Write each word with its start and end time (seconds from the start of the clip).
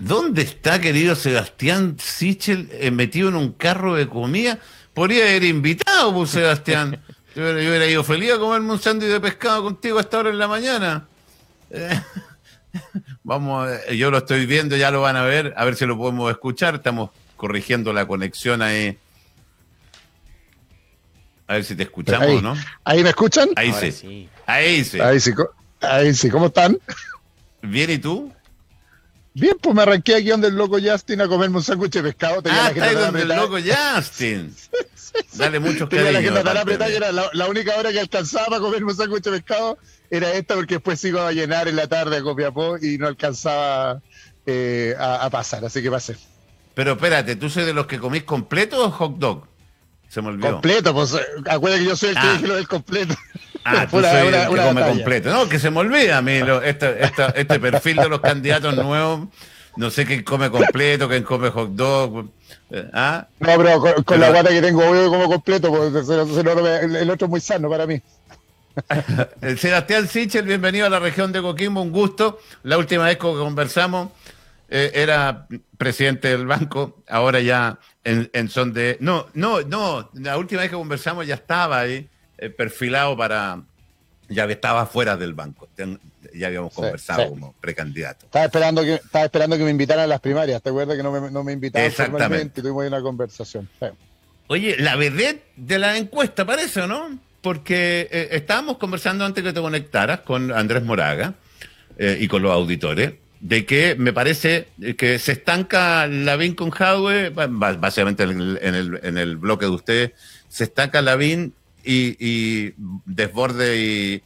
¿Dónde 0.00 0.42
está, 0.42 0.80
querido 0.80 1.14
Sebastián 1.14 1.96
Sichel, 1.98 2.70
eh, 2.72 2.90
metido 2.90 3.28
en 3.28 3.36
un 3.36 3.52
carro 3.52 3.94
de 3.94 4.08
comida? 4.08 4.58
Podría 4.94 5.24
haber 5.24 5.44
invitado, 5.44 6.14
pues, 6.14 6.30
Sebastián. 6.30 7.02
Yo 7.36 7.42
hubiera, 7.42 7.86
ido 7.86 8.02
feliz 8.02 8.32
a 8.32 8.38
comerme 8.38 8.72
un 8.72 8.80
sándwich 8.80 9.10
de 9.10 9.20
pescado 9.20 9.62
contigo 9.62 9.98
a 9.98 10.00
esta 10.00 10.18
hora 10.18 10.30
en 10.30 10.38
la 10.38 10.48
mañana. 10.48 11.06
Eh, 11.70 12.00
vamos, 13.22 13.68
yo 13.92 14.10
lo 14.10 14.18
estoy 14.18 14.46
viendo, 14.46 14.76
ya 14.76 14.90
lo 14.90 15.00
van 15.00 15.14
a 15.14 15.22
ver, 15.22 15.54
a 15.56 15.64
ver 15.64 15.76
si 15.76 15.86
lo 15.86 15.96
podemos 15.96 16.28
escuchar. 16.30 16.74
Estamos 16.74 17.10
corrigiendo 17.36 17.92
la 17.92 18.06
conexión 18.06 18.62
ahí. 18.62 18.98
A 21.46 21.54
ver 21.54 21.64
si 21.64 21.76
te 21.76 21.84
escuchamos, 21.84 22.42
¿no? 22.42 22.56
¿Ahí 22.84 23.04
me 23.04 23.10
escuchan? 23.10 23.50
Ahí 23.54 23.72
sí. 23.72 24.28
Ahí 24.46 24.84
sí. 24.84 25.00
Ahí 25.00 25.20
sí. 25.20 25.32
Ahí 25.80 26.14
sí. 26.14 26.30
¿Cómo 26.30 26.46
están? 26.46 26.78
Bien, 27.62 27.90
¿y 27.90 27.98
tú? 27.98 28.32
Bien, 29.32 29.56
pues 29.60 29.74
me 29.74 29.82
arranqué 29.82 30.16
aquí 30.16 30.28
donde 30.28 30.48
el 30.48 30.56
loco 30.56 30.78
Justin 30.82 31.20
a 31.20 31.28
comerme 31.28 31.58
un 31.58 31.62
sándwich 31.62 31.92
de 31.92 32.02
pescado. 32.02 32.42
Tenía 32.42 32.66
ah, 32.66 32.70
está 32.70 32.84
ahí 32.84 32.94
donde 32.96 33.22
el 33.22 33.28
loco 33.28 33.56
Justin. 33.56 34.54
Dale 35.34 35.60
muchos 35.60 35.88
cariños. 35.88 36.44
La 36.44 36.60
apretada 36.60 36.90
era 36.90 37.12
la, 37.12 37.46
única 37.48 37.76
hora 37.76 37.92
que 37.92 38.00
alcanzaba 38.00 38.46
para 38.46 38.60
comerme 38.60 38.90
un 38.90 38.96
sándwich 38.96 39.22
de 39.22 39.30
pescado 39.30 39.78
era 40.10 40.32
esta 40.32 40.54
porque 40.54 40.74
después 40.74 41.00
sigo 41.00 41.20
a 41.20 41.32
llenar 41.32 41.68
en 41.68 41.76
la 41.76 41.86
tarde 41.86 42.16
a 42.16 42.22
Copiapó 42.22 42.76
y 42.78 42.98
no 42.98 43.06
alcanzaba 43.06 44.02
eh, 44.44 44.94
a, 44.98 45.30
pasar, 45.30 45.64
así 45.64 45.82
que 45.82 45.90
pasé. 45.90 46.16
Pero 46.74 46.92
espérate, 46.92 47.36
¿tú 47.36 47.48
soy 47.48 47.64
de 47.64 47.72
los 47.72 47.86
que 47.86 47.98
comís 47.98 48.24
completo 48.24 48.84
o 48.84 48.90
hot 48.90 49.18
dog? 49.18 49.46
Se 50.10 50.20
me 50.20 50.28
olvidó. 50.28 50.52
Completo, 50.52 50.92
pues 50.92 51.16
acuérdate 51.48 51.84
que 51.84 51.88
yo 51.88 51.96
soy 51.96 52.08
el 52.08 52.14
que 52.16 52.20
ah. 52.20 52.32
dije 52.32 52.46
lo 52.46 52.56
del 52.56 52.68
completo. 52.68 53.14
Ah, 53.62 53.86
tú 53.90 54.00
soy 54.00 54.28
el 54.28 54.48
que 54.48 54.56
come 54.56 54.80
completo. 54.80 55.30
No, 55.30 55.46
que 55.46 55.58
se 55.58 55.70
me 55.70 55.80
olvida 55.80 56.16
a 56.16 56.22
mí 56.22 56.40
este, 56.64 57.04
este, 57.34 57.60
perfil 57.60 57.96
de 57.96 58.08
los 58.08 58.20
candidatos 58.20 58.74
nuevos. 58.74 59.28
No 59.76 59.90
sé 59.90 60.06
quién 60.06 60.22
come 60.22 60.50
completo, 60.50 61.06
quién 61.10 61.22
come 61.24 61.50
hot 61.50 61.68
dog. 61.72 62.30
Eh, 62.70 62.88
¿ah? 62.94 63.26
No, 63.38 63.56
pero 63.58 64.02
con, 64.02 64.18
la 64.18 64.30
guata 64.30 64.48
que 64.48 64.62
tengo, 64.62 64.82
obvio 64.88 65.10
como 65.10 65.28
completo, 65.28 65.68
porque 65.68 65.98
el 67.02 67.10
otro 67.10 67.26
es 67.26 67.30
muy 67.30 67.40
sano 67.40 67.68
para 67.68 67.86
mí. 67.86 68.00
Sebastián 69.58 70.08
Sichel, 70.08 70.46
bienvenido 70.46 70.86
a 70.86 70.90
la 70.90 70.98
región 70.98 71.30
de 71.30 71.42
Coquimbo, 71.42 71.82
un 71.82 71.92
gusto. 71.92 72.40
La 72.62 72.78
última 72.78 73.04
vez 73.04 73.16
que 73.16 73.20
conversamos 73.20 74.08
eh, 74.72 74.92
era 74.94 75.48
presidente 75.76 76.28
del 76.28 76.46
banco, 76.46 77.02
ahora 77.08 77.40
ya 77.40 77.80
en, 78.04 78.48
son 78.48 78.72
de... 78.72 78.96
No, 79.00 79.26
no, 79.34 79.62
no, 79.62 80.10
la 80.14 80.38
última 80.38 80.60
vez 80.60 80.70
que 80.70 80.76
conversamos 80.76 81.26
ya 81.26 81.34
estaba 81.34 81.80
ahí 81.80 82.08
eh, 82.38 82.50
perfilado 82.50 83.16
para... 83.16 83.62
Ya 84.28 84.44
estaba 84.44 84.86
fuera 84.86 85.16
del 85.16 85.34
banco, 85.34 85.68
ya 86.32 86.46
habíamos 86.46 86.72
conversado 86.72 87.30
como 87.30 87.52
precandidato. 87.54 88.26
Estaba 88.26 88.44
esperando, 88.44 88.82
que, 88.82 88.94
estaba 88.94 89.24
esperando 89.24 89.58
que 89.58 89.64
me 89.64 89.70
invitaran 89.70 90.04
a 90.04 90.06
las 90.06 90.20
primarias, 90.20 90.62
¿te 90.62 90.68
acuerdas 90.68 90.96
que 90.96 91.02
no 91.02 91.10
me, 91.10 91.32
no 91.32 91.42
me 91.42 91.52
invitaron 91.52 91.90
formalmente 91.90 92.60
y 92.60 92.62
tuvimos 92.62 92.86
una 92.86 93.02
conversación? 93.02 93.68
Oye, 94.46 94.76
la 94.78 94.94
vedette 94.94 95.50
de 95.56 95.80
la 95.80 95.96
encuesta 95.96 96.46
parece, 96.46 96.86
¿no? 96.86 97.18
Porque 97.40 98.08
eh, 98.08 98.28
estábamos 98.30 98.78
conversando 98.78 99.24
antes 99.24 99.42
que 99.42 99.52
te 99.52 99.60
conectaras 99.60 100.20
con 100.20 100.52
Andrés 100.52 100.84
Moraga 100.84 101.34
y 101.98 102.28
con 102.28 102.40
los 102.40 102.52
auditores 102.52 103.14
de 103.40 103.64
que 103.64 103.94
me 103.94 104.12
parece 104.12 104.68
que 104.98 105.18
se 105.18 105.32
estanca 105.32 106.06
Lavín 106.06 106.54
con 106.54 106.70
Jadwe, 106.70 107.30
básicamente 107.30 108.22
en 108.22 108.40
el, 108.40 109.00
en 109.02 109.18
el, 109.18 109.36
bloque 109.38 109.64
de 109.64 109.70
ustedes, 109.70 110.10
se 110.48 110.64
estanca 110.64 111.00
Lavín 111.00 111.54
y, 111.82 112.16
y 112.18 112.74
Desborde 113.06 114.22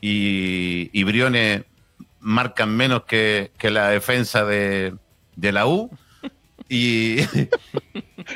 y, 0.00 0.90
y, 0.92 1.04
Briones 1.04 1.62
marcan 2.18 2.76
menos 2.76 3.04
que, 3.04 3.50
la 3.62 3.90
defensa 3.90 4.44
de, 4.44 4.94
la 5.36 5.66
U. 5.66 5.90
Y, 6.68 7.20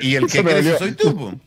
y 0.00 0.14
el 0.14 0.26
que 0.26 0.42
crece 0.42 0.78
soy 0.78 0.92
tú. 0.92 1.38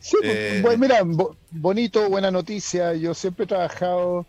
Sí, 0.00 0.16
pues, 0.20 0.74
eh, 0.74 0.76
mira, 0.78 1.02
bonito, 1.50 2.08
buena 2.08 2.30
noticia. 2.30 2.94
Yo 2.94 3.12
siempre 3.14 3.44
he 3.44 3.48
trabajado 3.48 4.24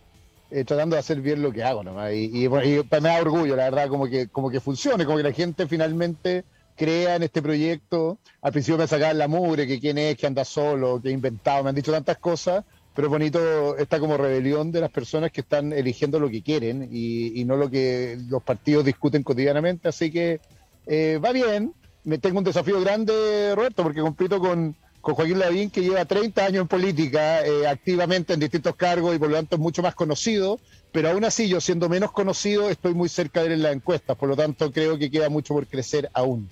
eh, 0.52 0.64
tratando 0.64 0.96
de 0.96 1.02
hacer 1.02 1.22
bien 1.22 1.42
lo 1.42 1.52
que 1.52 1.64
hago 1.64 1.84
nomás. 1.84 2.12
Y, 2.14 2.46
y, 2.46 2.50
me 2.50 2.84
da 3.00 3.22
orgullo, 3.22 3.56
la 3.56 3.66
verdad, 3.66 3.88
como 3.88 4.08
que, 4.08 4.28
como 4.28 4.50
que 4.50 4.60
funcione, 4.60 5.06
como 5.06 5.18
que 5.18 5.24
la 5.24 5.32
gente 5.32 5.68
finalmente 5.68 6.44
crea 6.76 7.16
en 7.18 7.24
este 7.24 7.42
proyecto. 7.42 8.18
Al 8.42 8.52
principio 8.52 8.78
me 8.78 8.88
sacaban 8.88 9.18
la 9.18 9.28
mugre, 9.28 9.68
que 9.68 9.80
quién 9.80 9.98
es, 9.98 10.18
que 10.18 10.26
anda 10.26 10.46
solo, 10.46 11.02
que 11.02 11.10
he 11.10 11.12
inventado, 11.12 11.64
me 11.64 11.70
han 11.70 11.76
dicho 11.76 11.92
tantas 11.92 12.18
cosas, 12.18 12.64
pero 12.96 13.08
es 13.08 13.12
bonito 13.12 13.78
esta 13.78 14.00
como 14.00 14.18
rebelión 14.18 14.72
de 14.72 14.82
las 14.82 14.90
personas 14.90 15.32
que 15.32 15.42
están 15.42 15.72
eligiendo 15.74 16.20
lo 16.20 16.30
que 16.30 16.42
quieren 16.42 16.90
y, 16.92 17.44
no 17.46 17.56
lo 17.58 17.70
que 17.70 18.18
los 18.28 18.42
partidos 18.42 18.86
discuten 18.86 19.24
cotidianamente. 19.24 19.90
Así 19.90 20.10
que 20.10 20.40
eh, 20.88 21.20
va 21.24 21.32
bien. 21.32 21.74
Me 22.06 22.18
tengo 22.18 22.40
un 22.40 22.46
desafío 22.46 22.80
grande, 22.82 23.54
Roberto, 23.56 23.84
porque 23.84 24.00
compito 24.00 24.40
con 24.40 24.76
con 25.02 25.16
Joaquín 25.16 25.40
Lavín, 25.40 25.70
que 25.70 25.82
lleva 25.82 26.04
30 26.06 26.46
años 26.46 26.62
en 26.62 26.68
política, 26.68 27.46
eh, 27.46 27.68
activamente 27.68 28.34
en 28.34 28.40
distintos 28.40 28.76
cargos 28.76 29.16
y 29.16 29.20
por 29.20 29.30
lo 29.30 29.36
tanto 29.36 29.56
es 29.56 29.62
mucho 29.62 29.82
más 29.82 29.96
conocido, 29.96 30.60
pero 30.92 31.10
aún 31.10 31.24
así 31.24 31.48
yo 31.48 31.62
siendo 31.62 31.88
menos 31.88 32.12
conocido 32.12 32.70
estoy 32.70 32.94
muy 32.94 33.08
cerca 33.08 33.42
de 33.42 33.48
él 33.48 33.54
en 33.54 33.64
las 33.64 33.74
encuestas, 33.74 34.18
por 34.18 34.30
lo 34.30 34.36
tanto 34.36 34.72
creo 34.72 34.98
que 34.98 35.10
queda 35.10 35.30
mucho 35.30 35.54
por 35.54 35.68
crecer 35.68 36.10
aún. 36.14 36.50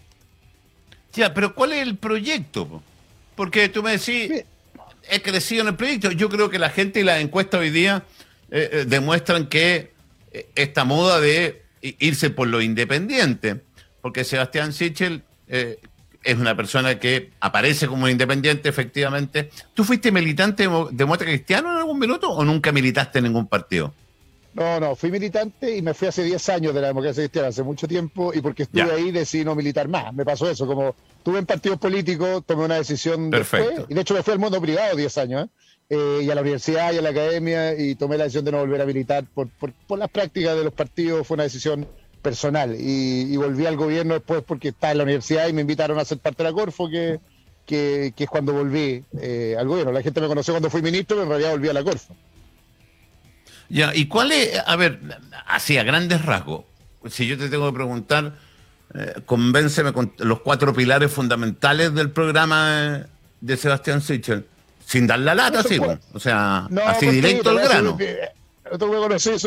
Ya, 1.13 1.33
pero 1.33 1.53
¿cuál 1.53 1.73
es 1.73 1.81
el 1.81 1.97
proyecto? 1.97 2.81
Porque 3.35 3.69
tú 3.69 3.83
me 3.83 3.91
decís, 3.91 4.43
he 5.09 5.21
crecido 5.21 5.63
en 5.63 5.69
el 5.69 5.75
proyecto. 5.75 6.11
Yo 6.11 6.29
creo 6.29 6.49
que 6.49 6.59
la 6.59 6.69
gente 6.69 6.99
y 6.99 7.03
las 7.03 7.21
encuestas 7.21 7.59
hoy 7.59 7.69
día 7.69 8.03
eh, 8.51 8.69
eh, 8.71 8.85
demuestran 8.87 9.47
que 9.47 9.91
esta 10.55 10.83
moda 10.83 11.19
de 11.19 11.63
irse 11.81 12.29
por 12.29 12.47
lo 12.47 12.61
independiente, 12.61 13.61
porque 14.01 14.23
Sebastián 14.23 14.73
Sichel 14.73 15.23
es 16.27 16.37
una 16.37 16.55
persona 16.55 16.99
que 16.99 17.31
aparece 17.39 17.87
como 17.87 18.09
independiente, 18.09 18.67
efectivamente. 18.67 19.49
¿Tú 19.73 19.85
fuiste 19.85 20.11
militante 20.11 20.63
de 20.63 20.85
Demócrata 20.91 21.23
Cristiano 21.23 21.71
en 21.71 21.77
algún 21.77 21.97
minuto 21.97 22.29
o 22.29 22.43
nunca 22.43 22.73
militaste 22.73 23.19
en 23.19 23.25
ningún 23.25 23.47
partido? 23.47 23.93
No, 24.53 24.79
no, 24.79 24.95
fui 24.95 25.09
militante 25.09 25.77
y 25.77 25.81
me 25.81 25.93
fui 25.93 26.07
hace 26.07 26.23
10 26.23 26.49
años 26.49 26.73
de 26.73 26.81
la 26.81 26.87
democracia 26.87 27.21
cristiana, 27.21 27.47
hace 27.47 27.63
mucho 27.63 27.87
tiempo, 27.87 28.33
y 28.33 28.41
porque 28.41 28.63
estuve 28.63 28.91
ahí 28.91 29.11
decidí 29.11 29.45
no 29.45 29.55
militar 29.55 29.87
más. 29.87 30.13
Me 30.13 30.25
pasó 30.25 30.49
eso, 30.49 30.67
como 30.67 30.95
estuve 31.17 31.39
en 31.39 31.45
partidos 31.45 31.79
políticos, 31.79 32.43
tomé 32.45 32.65
una 32.65 32.75
decisión 32.75 33.29
Perfecto. 33.29 33.85
y 33.87 33.93
de 33.93 34.01
hecho 34.01 34.15
me 34.15 34.23
fui 34.23 34.33
al 34.33 34.39
mundo 34.39 34.59
privado 34.59 34.95
10 34.97 35.17
años, 35.19 35.45
¿eh? 35.45 35.49
Eh, 35.89 36.23
y 36.23 36.29
a 36.29 36.35
la 36.35 36.41
universidad 36.41 36.91
y 36.91 36.97
a 36.97 37.01
la 37.01 37.09
academia, 37.09 37.79
y 37.79 37.95
tomé 37.95 38.17
la 38.17 38.25
decisión 38.25 38.43
de 38.43 38.51
no 38.51 38.57
volver 38.57 38.81
a 38.81 38.85
militar 38.85 39.23
por, 39.33 39.47
por, 39.47 39.71
por 39.71 39.97
las 39.97 40.09
prácticas 40.09 40.57
de 40.57 40.65
los 40.65 40.73
partidos, 40.73 41.25
fue 41.25 41.35
una 41.35 41.43
decisión 41.43 41.87
personal. 42.21 42.75
Y, 42.77 43.35
volví 43.37 43.65
al 43.65 43.75
gobierno 43.75 44.15
después 44.15 44.43
porque 44.45 44.69
estaba 44.69 44.91
en 44.91 44.97
la 44.99 45.03
universidad 45.03 45.47
y 45.47 45.53
me 45.53 45.61
invitaron 45.61 45.99
a 45.99 46.05
ser 46.05 46.17
parte 46.19 46.43
de 46.43 46.49
la 46.49 46.55
Corfo, 46.55 46.89
que, 46.89 47.19
que, 47.65 48.13
es 48.15 48.29
cuando 48.29 48.53
volví 48.53 49.03
eh, 49.19 49.55
al 49.57 49.67
gobierno. 49.67 49.91
La 49.91 50.01
gente 50.01 50.21
me 50.21 50.27
conoció 50.27 50.53
cuando 50.53 50.69
fui 50.69 50.81
ministro, 50.81 51.15
pero 51.17 51.23
en 51.23 51.29
realidad 51.29 51.51
volví 51.51 51.69
a 51.69 51.73
la 51.73 51.83
Corfo. 51.83 52.15
Ya, 53.69 53.93
¿y 53.93 54.07
cuál 54.07 54.31
es, 54.31 54.61
a 54.65 54.75
ver, 54.75 54.99
así 55.45 55.77
a 55.77 55.83
grandes 55.83 56.23
rasgos, 56.23 56.63
si 57.09 57.27
yo 57.27 57.37
te 57.37 57.49
tengo 57.49 57.67
que 57.69 57.75
preguntar, 57.75 58.33
eh, 58.93 59.15
convénceme 59.25 59.91
con 59.91 60.13
los 60.19 60.39
cuatro 60.39 60.73
pilares 60.73 61.11
fundamentales 61.11 61.93
del 61.93 62.11
programa 62.11 63.07
de 63.41 63.57
Sebastián 63.57 64.01
Sichel, 64.01 64.45
sin 64.85 65.05
dar 65.05 65.19
la 65.19 65.35
lata, 65.35 65.63
sí, 65.63 65.79
o 66.13 66.19
sea, 66.19 66.69
así 66.85 67.07
directo 67.07 67.49
al 67.49 67.59
grano 67.59 67.97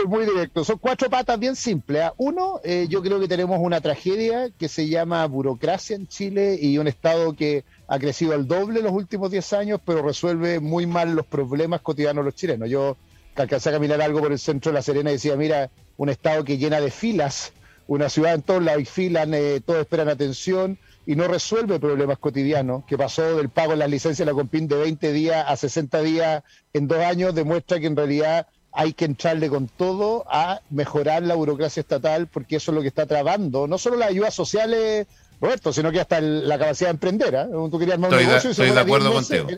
muy 0.06 0.24
directo. 0.24 0.64
Son 0.64 0.78
cuatro 0.78 1.10
patas 1.10 1.38
bien 1.38 1.56
simples. 1.56 2.02
¿ah? 2.02 2.14
Uno, 2.16 2.60
eh, 2.64 2.86
yo 2.88 3.02
creo 3.02 3.20
que 3.20 3.28
tenemos 3.28 3.58
una 3.60 3.80
tragedia 3.80 4.50
que 4.58 4.68
se 4.68 4.88
llama 4.88 5.26
burocracia 5.26 5.96
en 5.96 6.06
Chile 6.06 6.58
y 6.60 6.78
un 6.78 6.88
Estado 6.88 7.34
que 7.34 7.64
ha 7.88 7.98
crecido 7.98 8.34
al 8.34 8.46
doble 8.46 8.82
los 8.82 8.92
últimos 8.92 9.30
10 9.30 9.52
años, 9.52 9.80
pero 9.84 10.02
resuelve 10.02 10.60
muy 10.60 10.86
mal 10.86 11.14
los 11.14 11.26
problemas 11.26 11.80
cotidianos 11.80 12.24
de 12.24 12.30
los 12.30 12.34
chilenos. 12.34 12.68
Yo 12.70 12.96
alcancé 13.34 13.70
a 13.70 13.72
caminar 13.72 14.00
algo 14.02 14.20
por 14.20 14.32
el 14.32 14.38
centro 14.38 14.70
de 14.70 14.74
La 14.78 14.82
Serena 14.82 15.10
y 15.10 15.14
decía, 15.14 15.36
mira, 15.36 15.70
un 15.96 16.08
Estado 16.08 16.44
que 16.44 16.58
llena 16.58 16.80
de 16.80 16.90
filas, 16.90 17.52
una 17.86 18.08
ciudad 18.08 18.34
en 18.34 18.42
todos 18.42 18.62
lados 18.62 18.78
hay 18.78 18.84
filas, 18.84 19.28
eh, 19.32 19.60
todos 19.64 19.80
esperan 19.80 20.08
atención 20.08 20.78
y 21.06 21.16
no 21.16 21.26
resuelve 21.26 21.80
problemas 21.80 22.18
cotidianos, 22.18 22.84
que 22.84 22.96
pasó 22.96 23.36
del 23.36 23.48
pago 23.48 23.72
de 23.72 23.78
las 23.78 23.90
licencias 23.90 24.24
de 24.24 24.32
la 24.32 24.36
Compin 24.36 24.68
de 24.68 24.76
20 24.76 25.12
días 25.12 25.44
a 25.48 25.56
60 25.56 26.02
días 26.02 26.44
en 26.72 26.86
dos 26.86 26.98
años, 26.98 27.34
demuestra 27.34 27.80
que 27.80 27.86
en 27.86 27.96
realidad 27.96 28.46
hay 28.72 28.92
que 28.92 29.04
entrarle 29.04 29.48
con 29.48 29.68
todo 29.68 30.24
a 30.28 30.60
mejorar 30.70 31.22
la 31.22 31.34
burocracia 31.34 31.80
estatal, 31.80 32.26
porque 32.26 32.56
eso 32.56 32.70
es 32.70 32.74
lo 32.76 32.82
que 32.82 32.88
está 32.88 33.06
trabando, 33.06 33.66
no 33.66 33.78
solo 33.78 33.96
las 33.96 34.10
ayudas 34.10 34.34
sociales, 34.34 35.06
Roberto, 35.40 35.72
sino 35.72 35.90
que 35.90 36.00
hasta 36.00 36.20
la 36.20 36.58
capacidad 36.58 36.88
de 36.88 36.92
emprender. 36.92 37.34
¿eh? 37.34 37.46
Tú 37.50 37.78
querías 37.78 37.98
un 37.98 38.10
negocio 38.10 38.50
estoy 38.50 38.70
de 38.70 38.80
acuerdo 38.80 39.12
contigo. 39.12 39.48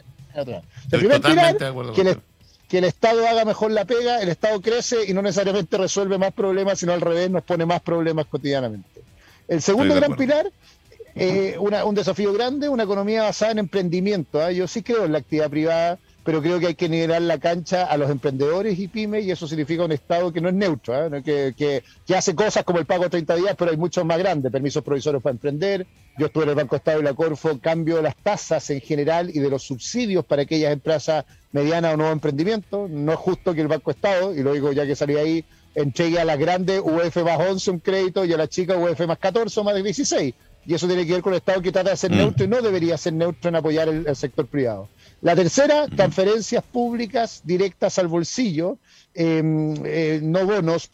que, 1.94 2.00
el, 2.02 2.20
que 2.68 2.78
el 2.78 2.84
Estado 2.84 3.26
haga 3.26 3.44
mejor 3.44 3.72
la 3.72 3.84
pega, 3.84 4.20
el 4.22 4.28
Estado 4.28 4.60
crece 4.60 5.04
y 5.06 5.12
no 5.12 5.22
necesariamente 5.22 5.76
resuelve 5.76 6.18
más 6.18 6.32
problemas, 6.32 6.78
sino 6.78 6.92
al 6.92 7.00
revés, 7.00 7.30
nos 7.30 7.42
pone 7.42 7.66
más 7.66 7.82
problemas 7.82 8.26
cotidianamente. 8.26 9.02
El 9.48 9.60
segundo 9.60 9.94
gran 9.94 10.16
pilar 10.16 10.50
eh, 11.14 11.56
un 11.58 11.94
desafío 11.94 12.32
grande, 12.32 12.68
una 12.68 12.84
economía 12.84 13.22
basada 13.24 13.52
en 13.52 13.58
emprendimiento. 13.58 14.46
¿eh? 14.46 14.54
Yo 14.54 14.66
sí 14.66 14.82
creo 14.82 15.04
en 15.04 15.12
la 15.12 15.18
actividad 15.18 15.50
privada, 15.50 15.98
pero 16.24 16.40
creo 16.40 16.60
que 16.60 16.68
hay 16.68 16.74
que 16.74 16.88
nivelar 16.88 17.22
la 17.22 17.38
cancha 17.38 17.84
a 17.84 17.96
los 17.96 18.10
emprendedores 18.10 18.78
y 18.78 18.86
pymes 18.86 19.24
y 19.24 19.30
eso 19.30 19.48
significa 19.48 19.84
un 19.84 19.92
Estado 19.92 20.32
que 20.32 20.40
no 20.40 20.48
es 20.48 20.54
neutro, 20.54 21.16
¿eh? 21.16 21.22
que, 21.22 21.82
que, 22.06 22.14
hace 22.14 22.34
cosas 22.34 22.64
como 22.64 22.78
el 22.78 22.86
pago 22.86 23.04
de 23.04 23.10
30 23.10 23.36
días, 23.36 23.54
pero 23.58 23.70
hay 23.70 23.76
muchos 23.76 24.04
más 24.04 24.18
grandes, 24.18 24.52
permisos 24.52 24.84
provisorios 24.84 25.22
para 25.22 25.32
emprender. 25.32 25.86
Yo 26.18 26.26
estuve 26.26 26.44
en 26.44 26.50
el 26.50 26.54
Banco 26.54 26.76
Estado 26.76 27.00
y 27.00 27.02
la 27.02 27.14
Corfo, 27.14 27.58
cambio 27.58 27.96
de 27.96 28.02
las 28.02 28.16
tasas 28.16 28.68
en 28.70 28.80
general 28.80 29.30
y 29.34 29.40
de 29.40 29.50
los 29.50 29.62
subsidios 29.62 30.24
para 30.24 30.42
aquellas 30.42 30.72
empresas 30.72 31.24
medianas 31.50 31.94
o 31.94 31.96
nuevo 31.96 32.12
emprendimiento. 32.12 32.86
No 32.88 33.12
es 33.12 33.18
justo 33.18 33.54
que 33.54 33.62
el 33.62 33.68
Banco 33.68 33.90
Estado, 33.90 34.34
y 34.34 34.42
lo 34.42 34.52
digo 34.52 34.72
ya 34.72 34.86
que 34.86 34.94
salí 34.94 35.16
ahí, 35.16 35.44
entregue 35.74 36.20
a 36.20 36.24
las 36.24 36.38
grandes 36.38 36.80
UF 36.80 37.16
más 37.24 37.40
11 37.40 37.70
un 37.70 37.78
crédito 37.80 38.24
y 38.24 38.32
a 38.32 38.36
las 38.36 38.50
chicas 38.50 38.76
UF 38.78 39.06
más 39.06 39.18
14 39.18 39.58
o 39.58 39.64
más 39.64 39.74
de 39.74 39.82
16. 39.82 40.34
Y 40.64 40.74
eso 40.74 40.86
tiene 40.86 41.04
que 41.04 41.14
ver 41.14 41.22
con 41.22 41.32
el 41.32 41.38
Estado 41.38 41.60
que 41.60 41.72
trata 41.72 41.90
de 41.90 41.96
ser 41.96 42.12
mm. 42.12 42.16
neutro 42.16 42.44
y 42.44 42.48
no 42.48 42.62
debería 42.62 42.96
ser 42.96 43.14
neutro 43.14 43.48
en 43.48 43.56
apoyar 43.56 43.88
el 43.88 44.14
sector 44.14 44.46
privado. 44.46 44.88
La 45.22 45.36
tercera, 45.36 45.86
transferencias 45.86 46.64
públicas 46.64 47.42
directas 47.44 47.96
al 48.00 48.08
bolsillo, 48.08 48.78
em, 49.14 49.72
eh, 49.86 50.18
no 50.20 50.44
bonos, 50.44 50.90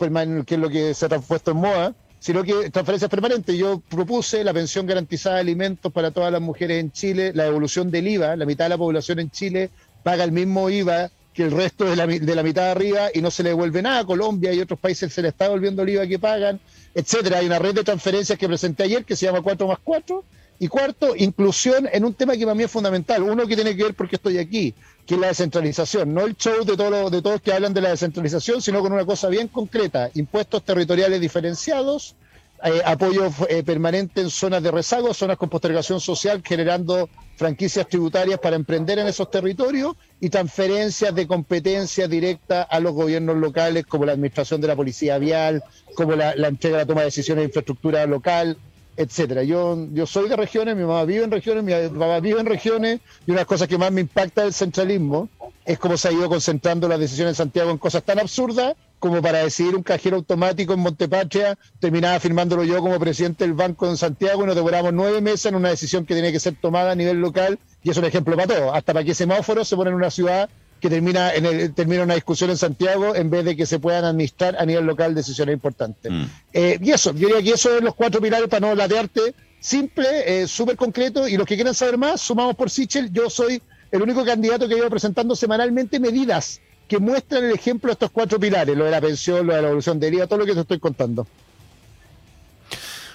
que 0.47 0.55
es 0.55 0.61
lo 0.61 0.69
que 0.69 0.93
se 0.93 1.07
ha 1.07 1.19
puesto 1.19 1.53
en 1.53 1.57
moda, 1.57 1.95
sino 2.19 2.45
que 2.45 2.69
transferencias 2.71 3.11
permanentes. 3.11 3.57
Yo 3.57 3.81
propuse 3.89 4.45
la 4.45 4.53
pensión 4.53 4.87
garantizada 4.87 5.37
de 5.37 5.41
alimentos 5.41 5.91
para 5.91 6.11
todas 6.11 6.31
las 6.31 6.43
mujeres 6.43 6.79
en 6.79 6.93
Chile, 6.93 7.33
la 7.35 7.47
evolución 7.47 7.91
del 7.91 8.07
IVA, 8.07 8.37
la 8.37 8.45
mitad 8.45 8.67
de 8.67 8.69
la 8.69 8.77
población 8.77 9.19
en 9.19 9.31
Chile 9.31 9.71
paga 10.03 10.25
el 10.25 10.33
mismo 10.33 10.69
IVA 10.69 11.11
que 11.33 11.45
el 11.45 11.51
resto 11.51 11.87
de 11.87 11.97
la, 11.97 12.07
de 12.07 12.35
la 12.35 12.43
mitad 12.43 12.65
de 12.65 12.71
arriba 12.71 13.09
y 13.15 13.23
no 13.23 13.31
se 13.31 13.43
le 13.43 13.51
devuelve 13.51 13.81
nada. 13.81 14.05
Colombia 14.05 14.53
y 14.53 14.61
otros 14.61 14.79
países 14.79 15.11
se 15.11 15.23
le 15.23 15.29
está 15.29 15.45
devolviendo 15.45 15.83
el 15.85 15.89
IVA 15.89 16.07
que 16.07 16.19
pagan, 16.19 16.61
etcétera. 16.95 17.39
Hay 17.39 17.47
una 17.47 17.59
red 17.59 17.75
de 17.75 17.83
transferencias 17.83 18.39
que 18.39 18.47
presenté 18.47 18.83
ayer 18.83 19.07
que 19.07 19.17
se 19.17 19.25
llama 19.25 19.41
4 19.41 19.67
más 19.67 19.79
4 19.83 20.23
y 20.61 20.69
cuarto, 20.69 21.15
inclusión 21.17 21.89
en 21.93 22.05
un 22.05 22.15
tema 22.15 22.37
que 22.37 22.45
para 22.45 22.55
mí 22.55 22.65
es 22.65 22.71
fundamental. 22.71 23.23
Uno 23.23 23.47
que 23.47 23.55
tiene 23.55 23.77
que 23.77 23.85
ver 23.85 23.95
porque 23.95 24.17
estoy 24.17 24.39
aquí, 24.39 24.75
que 25.07 25.15
es 25.15 25.21
la 25.21 25.29
descentralización. 25.29 26.13
No 26.13 26.27
el 26.27 26.37
show 26.37 26.65
de, 26.65 26.77
todos 26.77 27.11
de 27.13 27.23
todos 27.23 27.41
que 27.41 27.53
hablan 27.53 27.73
de 27.75 27.81
la 27.81 27.91
descentralización, 27.91 28.61
sino 28.61 28.81
con 28.81 28.93
una 28.93 29.05
cosa 29.05 29.29
bien 29.29 29.49
concreta. 29.49 30.11
Impuestos 30.15 30.65
territoriales 30.65 31.21
diferenciados, 31.21 32.17
eh, 32.65 32.83
apoyo 32.85 33.31
eh, 33.49 33.63
permanente 33.63 34.21
en 34.21 34.31
zonas 34.31 34.61
de 34.61 34.73
rezago, 34.73 35.15
zonas 35.15 35.37
con 35.37 35.49
postergación 35.49 36.01
social, 36.01 36.43
generando 36.45 37.09
franquicias 37.37 37.87
tributarias 37.87 38.41
para 38.41 38.57
emprender 38.57 38.99
en 38.99 39.07
esos 39.07 39.31
territorios 39.31 39.95
y 40.19 40.29
transferencias 40.29 41.15
de 41.15 41.29
competencia 41.29 42.09
directa 42.09 42.63
a 42.63 42.81
los 42.81 42.95
gobiernos 42.95 43.37
locales, 43.37 43.87
como 43.87 44.07
la 44.07 44.13
administración 44.13 44.61
de 44.61 44.67
la 44.67 44.75
policía 44.75 45.19
vial, 45.19 45.63
como 45.95 46.17
la, 46.17 46.35
la 46.35 46.49
entrega 46.49 46.79
de 46.79 46.83
la 46.83 46.87
toma 46.87 47.01
de 47.03 47.07
decisiones 47.07 47.43
de 47.43 47.47
infraestructura 47.47 48.05
local, 48.07 48.59
etcétera. 48.99 49.45
Yo, 49.45 49.87
yo 49.93 50.07
soy 50.07 50.29
de 50.29 50.35
regiones, 50.35 50.75
mi 50.75 50.83
mamá 50.83 51.05
vive 51.05 51.23
en 51.23 51.31
regiones, 51.31 51.63
mi 51.63 51.73
papá 51.99 52.19
vive 52.19 52.41
en 52.41 52.47
regiones, 52.47 53.01
y 53.27 53.31
una 53.31 53.39
de 53.39 53.43
las 53.43 53.47
cosas 53.47 53.69
que 53.69 53.79
más 53.79 53.93
me 53.93 54.01
impacta 54.01 54.43
del 54.43 54.53
centralismo 54.53 55.29
es 55.65 55.79
cómo 55.79 55.97
se 55.97 56.09
ha 56.09 56.13
ido 56.13 56.29
concentrando 56.29 56.89
las 56.89 56.99
decisiones 56.99 57.33
en 57.33 57.37
Santiago 57.37 57.71
en 57.71 57.79
cosas 57.79 58.03
tan 58.03 58.19
absurdas 58.19 58.75
como 58.99 59.23
para 59.23 59.45
decidir 59.45 59.77
un 59.77 59.85
cajero 59.85 60.17
automático 60.17 60.73
en 60.73 60.81
Montepatria, 60.81 61.57
terminaba 61.79 62.19
firmándolo 62.19 62.65
yo 62.65 62.81
como 62.81 62.99
presidente 62.99 63.45
del 63.45 63.53
Banco 63.53 63.87
en 63.89 63.97
Santiago 63.97 64.43
y 64.43 64.47
nos 64.47 64.57
demoramos 64.57 64.93
nueve 64.93 65.21
meses 65.21 65.47
en 65.47 65.55
una 65.55 65.69
decisión 65.69 66.05
que 66.05 66.15
tiene 66.15 66.33
que 66.33 66.41
ser 66.41 66.57
tomada 66.61 66.91
a 66.91 66.95
nivel 66.97 67.21
local, 67.21 67.61
y 67.85 67.91
es 67.91 67.97
un 67.97 68.05
ejemplo 68.05 68.35
para 68.35 68.49
todo, 68.49 68.75
hasta 68.75 68.93
para 68.93 69.05
que 69.05 69.15
semáforos 69.15 69.69
se 69.69 69.77
ponen 69.77 69.93
en 69.93 69.99
una 69.99 70.11
ciudad 70.11 70.51
que 70.81 70.89
termina 70.89 71.33
en 71.35 71.47
el, 71.47 71.75
termina 71.75 72.03
una 72.03 72.15
discusión 72.15 72.51
en 72.51 72.57
Santiago 72.57 73.15
en 73.15 73.31
vez 73.31 73.45
de 73.45 73.57
que 73.57 73.67
se 73.67 73.79
puedan 73.79 74.05
administrar 74.05 74.57
a 74.59 74.65
nivel 74.65 74.85
local 74.85 75.15
decisiones 75.15 75.53
importantes. 75.55 76.11
Mm. 76.11 76.25
Eh, 76.53 76.79
y 76.83 76.91
eso, 76.91 77.13
yo 77.13 77.29
diría 77.29 77.43
que 77.43 77.51
eso 77.51 77.77
es 77.77 77.83
los 77.83 77.95
cuatro 77.95 78.21
pilares 78.21 78.49
para 78.49 78.69
no 78.69 78.75
latearte, 78.75 79.35
simple, 79.61 80.43
eh, 80.43 80.47
súper 80.47 80.77
concreto, 80.77 81.27
y 81.27 81.37
los 81.37 81.47
que 81.47 81.57
quieran 81.57 81.75
saber 81.75 81.99
más, 81.99 82.21
sumamos 82.21 82.55
por 82.57 82.71
Sichel, 82.71 83.13
yo 83.13 83.29
soy 83.29 83.61
el 83.91 84.03
único 84.03 84.25
candidato 84.25 84.69
que 84.69 84.75
lleva 84.75 84.91
presentando 84.91 85.35
semanalmente 85.35 85.99
medidas 85.99 86.61
que 86.87 86.99
muestran 86.99 87.45
el 87.45 87.53
ejemplo 87.53 87.89
de 87.89 87.93
estos 87.93 88.11
cuatro 88.11 88.41
pilares, 88.41 88.77
lo 88.77 88.85
de 88.85 88.91
la 88.91 89.01
pensión, 89.01 89.47
lo 89.47 89.55
de 89.55 89.63
la 89.63 89.69
evolución 89.69 90.01
de 90.01 90.11
vida, 90.11 90.27
todo 90.27 90.39
lo 90.39 90.47
que 90.47 90.55
te 90.55 90.61
estoy 90.61 90.79
contando. 90.79 91.27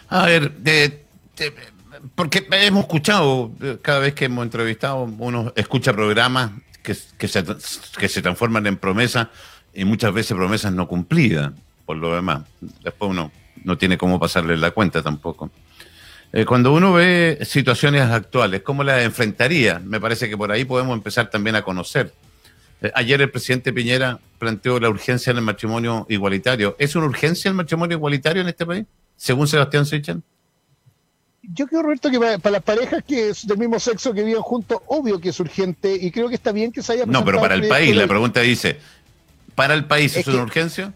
A 0.10 0.27
ver, 0.27 0.54
porque 2.15 2.45
hemos 2.51 2.81
escuchado, 2.81 3.51
cada 3.81 4.00
vez 4.00 4.13
que 4.13 4.25
hemos 4.25 4.44
entrevistado, 4.44 5.04
uno 5.18 5.51
escucha 5.56 5.92
programas 5.94 6.51
que, 6.83 6.94
se, 7.27 7.44
que 7.97 8.09
se 8.09 8.21
transforman 8.21 8.68
en 8.68 8.77
promesas 8.77 9.30
y 9.74 9.85
muchas 9.85 10.13
veces 10.13 10.38
promesas 10.38 10.71
no 10.74 10.88
cumplidas, 10.88 11.51
por 11.85 11.97
lo 11.97 12.13
demás. 12.13 12.44
Después 12.83 13.09
uno 13.09 13.31
no 13.63 13.77
tiene 13.77 13.97
cómo 13.97 14.19
pasarle 14.19 14.57
la 14.57 14.71
cuenta 14.71 15.01
tampoco. 15.01 15.50
Eh, 16.31 16.45
cuando 16.45 16.74
uno 16.74 16.94
ve 16.94 17.39
situaciones 17.44 18.01
actuales, 18.01 18.62
¿cómo 18.62 18.83
las 18.83 19.03
enfrentaría? 19.03 19.80
Me 19.80 20.00
parece 20.00 20.30
que 20.30 20.38
por 20.38 20.51
ahí 20.51 20.65
podemos 20.65 20.95
empezar 20.95 21.30
también 21.30 21.56
a 21.56 21.62
conocer. 21.62 22.13
Eh, 22.81 22.91
ayer 22.95 23.21
el 23.21 23.29
presidente 23.29 23.71
Piñera 23.71 24.19
planteó 24.39 24.79
la 24.79 24.89
urgencia 24.89 25.31
en 25.31 25.38
el 25.38 25.44
matrimonio 25.44 26.06
igualitario. 26.09 26.75
¿Es 26.79 26.95
una 26.95 27.06
urgencia 27.06 27.50
el 27.50 27.56
matrimonio 27.56 27.97
igualitario 27.97 28.41
en 28.41 28.50
este 28.50 28.65
país, 28.65 28.86
según 29.15 29.47
Sebastián 29.47 29.86
Sichel? 29.86 30.21
Yo 31.44 31.68
creo, 31.68 31.81
Roberto, 31.81 32.10
que 32.10 32.19
para, 32.19 32.51
las 32.51 32.63
parejas 32.63 33.04
que 33.06 33.30
es 33.30 33.45
del 33.45 33.57
mismo 33.57 33.80
sexo 33.80 34.13
que 34.13 34.24
viven 34.24 34.42
juntos, 34.42 34.80
obvio 34.88 35.19
que 35.19 35.30
es 35.30 35.40
urgente 35.40 35.94
y 35.94 36.10
creo 36.10 36.30
que 36.30 36.36
está 36.36 36.51
bien 36.51 36.72
que 36.72 36.81
se 36.81 36.94
haya 36.94 37.06
No, 37.06 37.25
pero 37.25 37.40
para 37.40 37.56
el 37.56 37.68
país, 37.68 37.95
la 37.95 38.07
pregunta 38.07 38.40
dice, 38.40 38.78
¿para 39.54 39.74
el 39.74 39.86
país 39.86 40.16
es, 40.16 40.25
una 40.28 40.44
urgencia? 40.44 40.94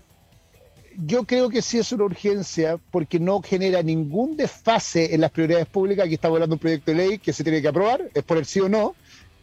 Yo 0.96 1.26
creo 1.26 1.50
que 1.50 1.62
sí 1.62 1.78
es 1.78 1.92
una 1.92 2.06
urgencia 2.06 2.80
porque 2.92 3.20
no 3.20 3.42
genera 3.42 3.84
ningún 3.84 4.38
desfase 4.38 5.14
en 5.14 5.22
las 5.22 5.32
prioridades 5.32 5.68
públicas. 5.68 6.06
Aquí 6.06 6.16
está 6.16 6.30
volando 6.30 6.56
un 6.56 6.60
proyecto 6.60 6.92
de 6.92 6.98
ley 6.98 7.18
que 7.20 7.34
se 7.34 7.44
tiene 7.44 7.62
que 7.62 7.68
aprobar, 7.68 8.10
es 8.14 8.24
por 8.24 8.38
el 8.38 8.46
sí 8.46 8.62
o 8.62 8.70
no 8.70 8.96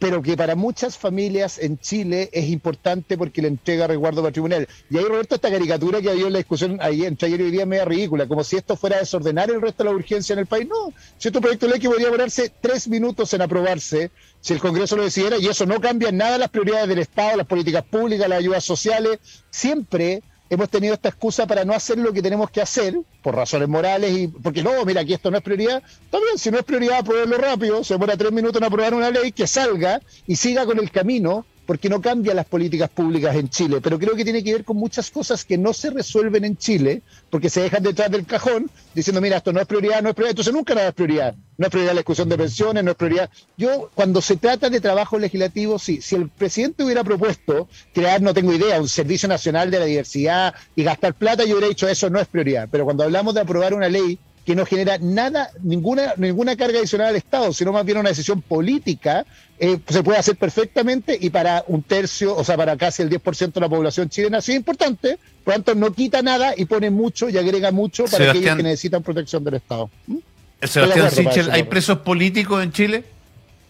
pero 0.05 0.21
que 0.21 0.37
para 0.37 0.53
muchas 0.53 0.99
familias 0.99 1.57
en 1.57 1.79
Chile 1.79 2.29
es 2.31 2.47
importante 2.49 3.17
porque 3.17 3.41
le 3.41 3.47
entrega 3.47 3.87
resguardo 3.87 4.21
patrimonial. 4.21 4.67
Y 4.87 4.99
ahí, 4.99 5.03
Roberto, 5.03 5.33
esta 5.33 5.49
caricatura 5.49 5.99
que 5.99 6.11
había 6.11 6.27
en 6.27 6.33
la 6.33 6.37
discusión 6.37 6.77
ahí 6.79 7.05
entre 7.05 7.25
ayer 7.25 7.41
y 7.41 7.43
hoy 7.45 7.49
día 7.49 7.65
media 7.65 7.85
ridícula, 7.85 8.27
como 8.27 8.43
si 8.43 8.55
esto 8.55 8.75
fuera 8.77 8.97
a 8.97 8.99
desordenar 8.99 9.49
el 9.49 9.59
resto 9.59 9.83
de 9.83 9.89
la 9.89 9.95
urgencia 9.95 10.33
en 10.33 10.39
el 10.39 10.45
país. 10.45 10.67
No, 10.67 10.93
si 11.17 11.29
este 11.29 11.41
proyecto 11.41 11.65
de 11.65 11.71
ley 11.71 11.81
que 11.81 11.87
podría 11.89 12.05
demorarse 12.05 12.51
tres 12.61 12.87
minutos 12.87 13.33
en 13.33 13.41
aprobarse, 13.41 14.11
si 14.41 14.53
el 14.53 14.59
Congreso 14.59 14.95
lo 14.95 15.05
decidiera, 15.05 15.39
y 15.39 15.47
eso 15.47 15.65
no 15.65 15.81
cambia 15.81 16.11
nada 16.11 16.37
las 16.37 16.49
prioridades 16.49 16.87
del 16.87 16.99
Estado, 16.99 17.37
las 17.37 17.47
políticas 17.47 17.83
públicas, 17.83 18.29
las 18.29 18.37
ayudas 18.37 18.63
sociales, 18.63 19.17
siempre 19.49 20.21
hemos 20.49 20.69
tenido 20.69 20.93
esta 20.93 21.09
excusa 21.09 21.47
para 21.47 21.65
no 21.65 21.73
hacer 21.73 21.97
lo 21.97 22.13
que 22.13 22.21
tenemos 22.21 22.49
que 22.49 22.61
hacer, 22.61 22.99
por 23.21 23.35
razones 23.35 23.67
morales 23.67 24.11
y 24.11 24.27
porque 24.27 24.63
no, 24.63 24.85
mira, 24.85 25.01
aquí 25.01 25.13
esto 25.13 25.31
no 25.31 25.37
es 25.37 25.43
prioridad. 25.43 25.81
También, 26.09 26.37
si 26.37 26.51
no 26.51 26.57
es 26.57 26.63
prioridad, 26.63 26.99
aprobarlo 26.99 27.37
rápido, 27.37 27.83
se 27.83 27.93
demora 27.95 28.17
tres 28.17 28.31
minutos 28.31 28.61
en 28.61 28.65
aprobar 28.65 28.93
una 28.93 29.09
ley, 29.09 29.31
que 29.31 29.47
salga 29.47 30.01
y 30.27 30.35
siga 30.35 30.65
con 30.65 30.79
el 30.79 30.91
camino 30.91 31.45
porque 31.65 31.89
no 31.89 32.01
cambia 32.01 32.33
las 32.33 32.45
políticas 32.45 32.89
públicas 32.89 33.35
en 33.35 33.49
Chile, 33.49 33.79
pero 33.81 33.97
creo 33.97 34.15
que 34.15 34.23
tiene 34.23 34.43
que 34.43 34.53
ver 34.53 34.63
con 34.63 34.77
muchas 34.77 35.09
cosas 35.09 35.43
que 35.43 35.57
no 35.57 35.73
se 35.73 35.89
resuelven 35.89 36.45
en 36.45 36.57
Chile, 36.57 37.01
porque 37.29 37.49
se 37.49 37.61
dejan 37.61 37.83
detrás 37.83 38.11
del 38.11 38.25
cajón 38.25 38.69
diciendo, 38.93 39.21
mira, 39.21 39.37
esto 39.37 39.51
no 39.51 39.59
es 39.59 39.67
prioridad, 39.67 40.01
no 40.01 40.09
es 40.09 40.15
prioridad, 40.15 40.31
entonces 40.31 40.53
nunca 40.53 40.75
nada 40.75 40.89
es 40.89 40.93
prioridad, 40.93 41.35
no 41.57 41.65
es 41.65 41.71
prioridad 41.71 41.93
la 41.93 41.99
discusión 41.99 42.29
de 42.29 42.37
pensiones, 42.37 42.83
no 42.83 42.91
es 42.91 42.97
prioridad. 42.97 43.29
Yo, 43.57 43.89
cuando 43.95 44.21
se 44.21 44.37
trata 44.37 44.69
de 44.69 44.81
trabajo 44.81 45.17
legislativo, 45.17 45.79
sí, 45.79 46.01
si 46.01 46.15
el 46.15 46.29
presidente 46.29 46.83
hubiera 46.83 47.03
propuesto 47.03 47.67
crear, 47.93 48.21
no 48.21 48.33
tengo 48.33 48.53
idea, 48.53 48.79
un 48.79 48.89
Servicio 48.89 49.27
Nacional 49.27 49.71
de 49.71 49.79
la 49.79 49.85
Diversidad 49.85 50.53
y 50.75 50.83
gastar 50.83 51.13
plata, 51.13 51.43
yo 51.43 51.53
hubiera 51.53 51.67
dicho, 51.67 51.87
eso 51.87 52.09
no 52.09 52.19
es 52.19 52.27
prioridad, 52.27 52.69
pero 52.71 52.85
cuando 52.85 53.03
hablamos 53.03 53.33
de 53.33 53.41
aprobar 53.41 53.73
una 53.73 53.89
ley 53.89 54.19
que 54.45 54.55
no 54.55 54.65
genera 54.65 54.99
nada, 54.99 55.49
ninguna, 55.63 56.13
ninguna 56.17 56.55
carga 56.55 56.77
adicional 56.77 57.07
al 57.07 57.15
Estado, 57.15 57.51
sino 57.51 57.73
más 57.73 57.83
bien 57.83 57.97
una 57.97 58.09
decisión 58.09 58.43
política, 58.43 59.25
eh, 59.57 59.79
se 59.87 60.03
puede 60.03 60.19
hacer 60.19 60.35
perfectamente 60.35 61.17
y 61.19 61.31
para 61.31 61.63
un 61.67 61.81
tercio, 61.81 62.35
o 62.35 62.43
sea, 62.43 62.55
para 62.55 62.77
casi 62.77 63.01
el 63.01 63.09
10% 63.09 63.53
de 63.53 63.61
la 63.61 63.69
población 63.69 64.07
chilena, 64.07 64.41
sí 64.41 64.51
es 64.51 64.57
importante, 64.57 65.17
por 65.43 65.53
lo 65.53 65.63
tanto 65.63 65.75
no 65.75 65.91
quita 65.93 66.21
nada 66.21 66.53
y 66.55 66.65
pone 66.65 66.91
mucho 66.91 67.27
y 67.27 67.37
agrega 67.37 67.71
mucho 67.71 68.05
para 68.05 68.29
aquellos 68.29 68.55
que 68.55 68.63
necesitan 68.63 69.01
protección 69.01 69.43
del 69.43 69.55
Estado. 69.55 69.89
¿Mm? 70.05 70.17
Sebastián 70.61 71.11
Sichel, 71.11 71.51
¿hay 71.51 71.63
presos 71.63 71.99
políticos 71.99 72.63
en 72.63 72.71
Chile? 72.71 73.03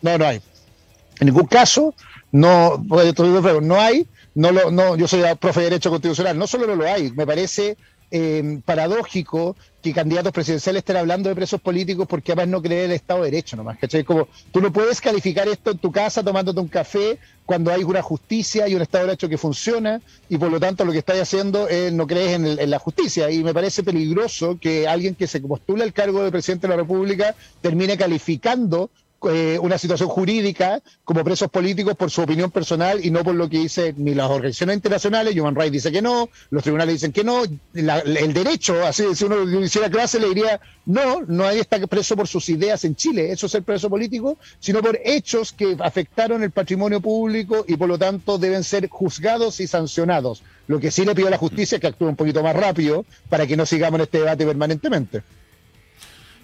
No, 0.02 0.18
no 0.18 0.26
hay. 0.26 0.42
En 1.20 1.28
ningún 1.28 1.48
caso, 1.48 1.96
no, 2.32 2.84
no 3.62 3.80
hay, 3.80 4.08
no 4.34 4.52
lo, 4.52 4.72
no, 4.72 4.98
yo 4.98 5.08
soy 5.08 5.24
profe 5.40 5.62
de 5.62 5.66
Derecho 5.68 5.90
Constitucional, 5.90 6.38
no 6.38 6.48
solo 6.48 6.68
no 6.68 6.76
lo 6.76 6.86
hay, 6.86 7.12
me 7.12 7.26
parece 7.26 7.78
eh, 8.12 8.60
paradójico 8.66 9.56
que 9.82 9.94
candidatos 9.94 10.32
presidenciales 10.32 10.80
estén 10.80 10.98
hablando 10.98 11.30
de 11.30 11.36
presos 11.36 11.62
políticos 11.62 12.08
porque 12.10 12.32
además 12.32 12.48
no 12.48 12.62
creen 12.62 12.86
el 12.86 12.92
Estado 12.94 13.22
de 13.22 13.32
Derecho 13.32 13.56
nomás, 13.56 13.78
¿cachai? 13.78 14.04
Como 14.04 14.28
tú 14.52 14.60
no 14.60 14.74
puedes 14.74 15.00
calificar 15.00 15.48
esto 15.48 15.72
en 15.72 15.78
tu 15.78 15.92
casa 15.92 16.24
tomándote 16.24 16.60
un 16.60 16.68
café 16.68 17.20
cuando 17.46 17.72
hay 17.72 17.84
una 17.84 18.02
justicia 18.02 18.68
y 18.68 18.74
un 18.74 18.82
Estado 18.82 19.04
de 19.04 19.10
Derecho 19.10 19.30
que 19.30 19.38
funciona 19.38 20.02
y 20.28 20.38
por 20.38 20.52
lo 20.52 20.60
tanto 20.60 20.86
lo 20.86 20.92
que 20.92 21.00
estás 21.00 21.20
haciendo 21.20 21.68
es 21.68 21.94
no 21.94 22.08
crees 22.08 22.34
en, 22.34 22.70
la 22.70 22.80
justicia 22.80 23.30
y 23.30 23.44
me 23.44 23.54
parece 23.54 23.84
peligroso 23.84 24.58
que 24.60 24.88
alguien 24.88 25.14
que 25.14 25.28
se 25.28 25.40
postula 25.42 25.84
el 25.84 25.94
cargo 25.94 26.24
de 26.24 26.32
presidente 26.32 26.68
de 26.68 26.74
la 26.74 26.78
República 26.78 27.36
termine 27.62 27.96
calificando 27.98 28.90
eh, 29.30 29.60
una 29.60 29.78
situación 29.78 30.10
jurídica 30.10 30.82
como 31.04 31.24
presos 31.24 31.50
políticos 31.50 31.96
por 31.96 32.12
su 32.12 32.22
opinión 32.22 32.52
personal 32.52 33.04
y 33.04 33.12
no 33.12 33.24
por 33.24 33.36
lo 33.36 33.50
que 33.50 33.60
dicen 33.60 33.96
ni 33.98 34.14
las 34.14 34.30
organizaciones 34.30 34.76
internacionales. 34.76 35.36
Human 35.36 35.56
Rights 35.56 35.72
dice 35.72 35.92
que 35.92 36.02
no, 36.02 36.30
los 36.50 36.64
tribunales 36.64 36.96
dicen 36.96 37.12
que 37.12 37.24
no. 37.24 37.44
el 37.44 38.34
derecho, 38.34 38.86
así 38.86 39.16
si 39.16 39.26
uno 39.26 39.44
hiciera 39.62 39.90
clase, 39.90 40.20
le 40.20 40.30
diría 40.30 40.60
no, 40.86 41.22
no 41.28 41.46
hay 41.46 41.60
está 41.60 41.80
preso 41.88 42.16
por 42.16 42.28
sus 42.28 42.48
ideas 42.50 42.84
en 42.86 42.96
Chile, 42.96 43.32
eso 43.32 43.48
es 43.48 43.56
el 43.56 43.64
preso 43.64 43.90
político, 43.90 44.38
sino 44.60 44.82
por 44.82 45.00
hechos 45.04 45.52
que 45.52 45.76
afectaron 45.80 46.44
el 46.44 46.52
patrimonio 46.52 47.02
público 47.02 47.66
y 47.68 47.76
por 47.76 47.90
lo 47.90 47.98
tanto 47.98 48.38
deben 48.38 48.64
ser 48.64 48.88
juzgados 48.88 49.60
y 49.60 49.68
sancionados. 49.68 50.44
Lo 50.68 50.80
que 50.80 50.92
sí 50.92 51.06
le 51.06 51.16
pido 51.16 51.28
a 51.28 51.32
la 51.32 51.38
justicia 51.38 51.76
es 51.76 51.82
que 51.82 51.88
actúe 51.88 52.08
un 52.08 52.16
poquito 52.16 52.44
más 52.44 52.56
rápido 52.56 53.06
para 53.30 53.48
que 53.48 53.58
no 53.58 53.66
sigamos 53.66 54.00
en 54.00 54.04
este 54.04 54.20
debate 54.20 54.46
permanentemente. 54.46 55.24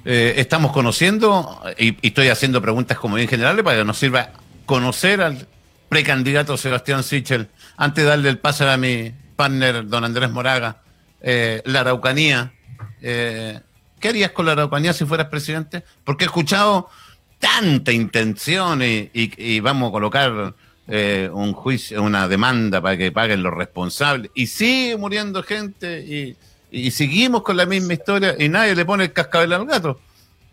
Eh, 0.03 0.33
estamos 0.37 0.71
conociendo, 0.71 1.61
y, 1.77 1.95
estoy 2.05 2.29
haciendo 2.29 2.61
preguntas 2.61 2.97
como 2.97 3.15
bien 3.15 3.27
generales 3.27 3.63
para 3.63 3.77
que 3.77 3.85
nos 3.85 3.97
sirva 3.97 4.31
conocer 4.65 5.21
al 5.21 5.47
precandidato 5.89 6.57
Sebastián 6.57 7.03
Sichel, 7.03 7.49
antes 7.77 8.03
de 8.03 8.09
darle 8.09 8.29
el 8.29 8.39
paso 8.39 8.67
a 8.69 8.77
mi 8.77 9.11
partner, 9.35 9.87
don 9.87 10.03
Andrés 10.03 10.31
Moraga, 10.31 10.81
eh, 11.21 11.61
la 11.65 11.81
Araucanía. 11.81 12.53
Eh, 13.01 13.59
¿Qué 13.99 14.09
harías 14.09 14.31
con 14.31 14.47
la 14.47 14.53
Araucanía 14.53 14.93
si 14.93 15.05
fueras 15.05 15.27
presidente? 15.27 15.83
Porque 16.03 16.23
he 16.23 16.27
escuchado 16.27 16.89
tanta 17.37 17.91
intención 17.91 18.81
y, 18.81 19.59
vamos 19.59 19.89
a 19.89 19.91
colocar 19.91 20.55
un 20.87 21.53
juicio, 21.53 22.01
una 22.01 22.27
demanda 22.27 22.81
para 22.81 22.97
que 22.97 23.11
paguen 23.11 23.43
los 23.43 23.53
responsables. 23.53 24.31
Y 24.33 24.47
sigue 24.47 24.97
muriendo 24.97 25.43
gente 25.43 26.01
y 26.01 26.35
y 26.71 26.91
seguimos 26.91 27.43
con 27.43 27.57
la 27.57 27.65
misma 27.65 27.93
historia 27.93 28.35
y 28.39 28.47
nadie 28.49 28.75
le 28.75 28.85
pone 28.85 29.05
el 29.05 29.13
cascabel 29.13 29.53
al 29.53 29.65
gato. 29.65 29.99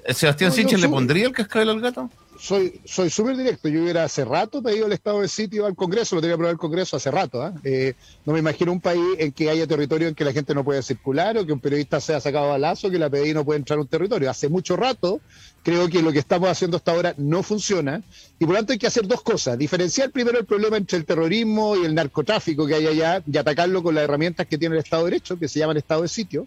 ¿Sebastián 0.09 0.53
no, 0.57 0.79
le 0.79 0.89
pondría 0.89 1.27
el 1.27 1.33
cascabel 1.33 1.71
al 1.71 1.81
gato? 1.81 2.11
Soy 2.39 2.81
soy 2.85 3.11
súper 3.11 3.37
directo. 3.37 3.69
Yo 3.69 3.83
hubiera 3.83 4.05
hace 4.05 4.25
rato 4.25 4.63
pedido 4.63 4.87
el 4.87 4.93
estado 4.93 5.21
de 5.21 5.29
sitio 5.29 5.67
al 5.67 5.75
Congreso, 5.75 6.15
lo 6.15 6.21
tenía 6.21 6.33
que 6.33 6.35
aprobar 6.35 6.53
el 6.53 6.59
Congreso 6.59 6.97
hace 6.97 7.11
rato. 7.11 7.43
¿ah? 7.43 7.53
¿eh? 7.65 7.95
no 8.25 8.33
me 8.33 8.39
imagino 8.39 8.73
un 8.73 8.81
país 8.81 9.03
en 9.19 9.33
que 9.33 9.51
haya 9.51 9.67
territorio 9.67 10.09
en 10.09 10.15
que 10.15 10.25
la 10.25 10.33
gente 10.33 10.55
no 10.55 10.65
pueda 10.65 10.81
circular 10.83 11.37
o 11.37 11.45
que 11.45 11.53
un 11.53 11.61
periodista 11.61 12.01
sea 12.01 12.21
sacado 12.21 12.53
a 12.53 12.59
lazo, 12.59 12.91
que 12.91 12.99
la 12.99 13.11
PDI 13.11 13.35
no 13.35 13.45
puede 13.45 13.59
entrar 13.59 13.79
a 13.79 13.83
un 13.83 13.89
territorio. 13.89 14.31
Hace 14.31 14.49
mucho 14.49 14.77
rato 14.77 15.21
creo 15.63 15.89
que 15.89 16.01
lo 16.01 16.13
que 16.13 16.21
estamos 16.21 16.49
haciendo 16.49 16.77
hasta 16.77 16.93
ahora 16.93 17.15
no 17.19 17.43
funciona 17.43 18.03
y 18.39 18.45
por 18.45 18.55
lo 18.55 18.61
tanto 18.61 18.73
hay 18.73 18.79
que 18.79 18.87
hacer 18.87 19.07
dos 19.07 19.23
cosas. 19.23 19.59
Diferenciar 19.59 20.11
primero 20.11 20.39
el 20.39 20.47
problema 20.47 20.77
entre 20.77 20.97
el 20.99 21.05
terrorismo 21.05 21.77
y 21.77 21.85
el 21.85 21.95
narcotráfico 21.95 22.67
que 22.67 22.75
hay 22.75 22.87
allá 22.87 23.23
y 23.31 23.37
atacarlo 23.37 23.83
con 23.83 23.95
las 23.95 24.05
herramientas 24.05 24.47
que 24.47 24.59
tiene 24.59 24.77
el 24.77 24.83
Estado 24.83 25.05
de 25.05 25.11
Derecho, 25.11 25.39
que 25.39 25.49
se 25.49 25.59
llama 25.59 25.73
el 25.73 25.79
Estado 25.79 26.03
de 26.03 26.09
Sitio. 26.09 26.47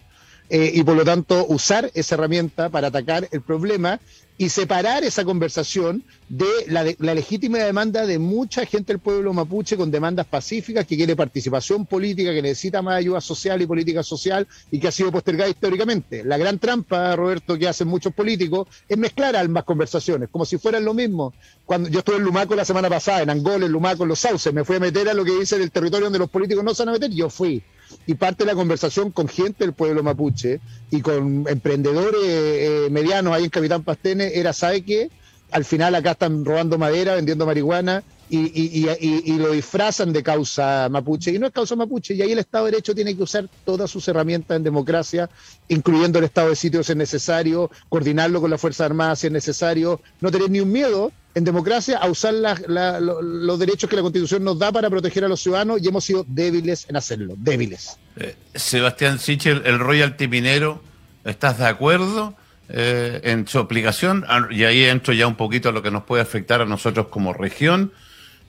Eh, 0.54 0.70
y 0.76 0.84
por 0.84 0.98
lo 0.98 1.06
tanto 1.06 1.46
usar 1.48 1.90
esa 1.94 2.16
herramienta 2.16 2.68
para 2.68 2.90
atacar 2.90 3.26
el 3.32 3.40
problema 3.40 4.02
y 4.38 4.50
separar 4.50 5.02
esa 5.06 5.24
conversación 5.24 6.04
de 6.28 6.46
la, 6.68 6.84
legítima 7.14 7.60
demanda 7.60 8.06
de 8.06 8.20
mucha 8.20 8.66
gente 8.66 8.92
del 8.92 9.00
pueblo 9.00 9.32
mapuche 9.34 9.78
con 9.78 9.92
demandas 9.92 10.26
pacíficas 10.26 10.86
que 10.86 10.98
quiere 10.98 11.16
participación 11.16 11.86
política, 11.86 12.34
que 12.34 12.42
necesita 12.42 12.82
más 12.82 12.96
ayuda 12.96 13.22
social 13.22 13.62
y 13.62 13.66
política 13.66 14.04
social 14.04 14.46
y 14.70 14.82
que 14.82 14.90
ha 14.90 14.92
sido 14.92 15.10
postergada 15.10 15.50
históricamente. 15.50 16.26
La 16.26 16.38
gran 16.38 16.60
trampa, 16.60 17.16
Roberto, 17.16 17.58
que 17.58 17.70
hacen 17.70 17.88
muchos 17.88 18.14
políticos 18.14 18.68
es 18.90 18.98
mezclar 18.98 19.38
ambas 19.38 19.64
conversaciones, 19.64 20.28
como 20.30 20.44
si 20.44 20.58
fueran 20.58 20.84
lo 20.84 20.94
mismo. 20.94 21.34
Cuando 21.66 21.88
yo 21.88 22.00
estuve 22.00 22.18
en 22.18 22.24
Lumaco 22.24 22.56
la 22.56 22.66
semana 22.66 22.90
pasada, 22.90 23.22
en 23.22 23.30
Angola, 23.30 23.68
en 23.68 23.72
Lumaco, 23.72 24.04
en 24.04 24.10
Los 24.10 24.20
Sauces, 24.20 24.54
me 24.54 24.66
fui 24.66 24.76
a 24.76 24.80
meter 24.82 25.08
a 25.08 25.14
lo 25.14 25.24
que 25.24 25.32
dice 25.32 25.56
el 25.56 25.72
territorio 25.72 26.08
donde 26.08 26.20
los 26.20 26.30
políticos 26.30 26.62
no 26.66 26.74
se 26.74 26.84
van 26.84 26.90
a 26.90 26.98
meter, 27.00 27.10
yo 27.12 27.30
fui 27.30 27.64
y 28.06 28.16
parte 28.16 28.44
de 28.44 28.52
la 28.52 28.56
conversación 28.56 29.12
con 29.12 29.28
gente 29.28 29.64
del 29.64 29.74
pueblo 29.74 30.04
mapuche 30.04 30.60
y 30.90 31.02
con 31.02 31.46
emprendedores 31.48 32.22
eh, 32.24 32.88
medianos 32.92 33.34
ahí 33.34 33.46
en 33.46 33.50
Capitán 33.50 33.84
Pastene 33.84 34.32
era, 34.36 34.54
¿sabe 34.54 34.84
qué? 34.84 35.10
Al 35.52 35.66
final 35.66 35.96
acá 35.96 36.12
están 36.12 36.46
robando 36.46 36.78
madera, 36.78 37.16
vendiendo 37.16 37.46
marihuana 37.46 38.04
y, 38.32 38.88
y, 38.88 39.38
lo 39.38 39.52
disfrazan 39.52 40.14
de 40.14 40.24
causa 40.24 40.88
mapuche. 40.90 41.32
Y 41.32 41.40
no 41.40 41.48
es 41.48 41.52
causa 41.52 41.76
mapuche. 41.76 42.14
Y 42.14 42.22
ahí 42.22 42.32
el 42.32 42.40
Estado 42.40 42.66
de 42.66 42.72
Derecho 42.72 42.96
tiene 42.96 43.16
que 43.16 43.24
usar 43.24 43.50
todas 43.66 43.92
sus 43.92 44.08
herramientas 44.08 44.56
en 44.56 44.64
democracia, 44.64 45.30
incluyendo 45.68 46.20
el 46.20 46.26
Estado 46.26 46.50
de 46.50 46.56
sitio 46.56 46.82
si 46.84 46.94
es 46.94 46.98
necesario, 46.98 47.70
coordinarlo 47.90 48.40
con 48.40 48.50
las 48.50 48.62
Fuerzas 48.62 48.86
Armadas 48.86 49.20
si 49.20 49.28
es 49.28 49.34
necesario, 49.34 50.00
no 50.22 50.32
tener 50.32 50.50
ni 50.50 50.62
un 50.62 50.72
miedo 50.72 51.12
en 51.34 51.44
democracia 51.44 51.98
a 51.98 52.10
usar 52.10 52.34
los 52.34 53.60
derechos 53.60 53.90
que 53.90 53.96
la 53.96 54.02
Constitución 54.02 54.44
nos 54.44 54.60
da 54.60 54.72
para 54.72 54.90
proteger 54.90 55.24
a 55.24 55.28
los 55.28 55.42
ciudadanos 55.42 55.82
y 55.82 55.88
hemos 55.88 56.04
sido 56.04 56.26
débiles 56.28 56.86
en 56.90 56.98
hacerlo, 56.98 57.36
débiles. 57.38 57.98
Eh, 58.18 58.36
Sebastián 58.54 59.20
Sichel, 59.20 59.62
el 59.66 59.80
royalty 59.80 60.28
minero, 60.28 60.82
¿estás 61.24 61.60
de 61.60 61.68
acuerdo 61.68 62.36
eh, 62.70 63.22
en 63.24 63.48
su 63.48 63.60
aplicación? 63.60 64.26
Ah, 64.28 64.48
y 64.50 64.66
ahí 64.66 64.84
entro 64.84 65.14
ya 65.14 65.28
un 65.28 65.36
poquito 65.36 65.70
a 65.70 65.72
lo 65.72 65.82
que 65.82 65.92
nos 65.92 66.04
puede 66.04 66.22
afectar 66.22 66.62
a 66.62 66.66
nosotros 66.66 67.08
como 67.08 67.34
región. 67.34 67.94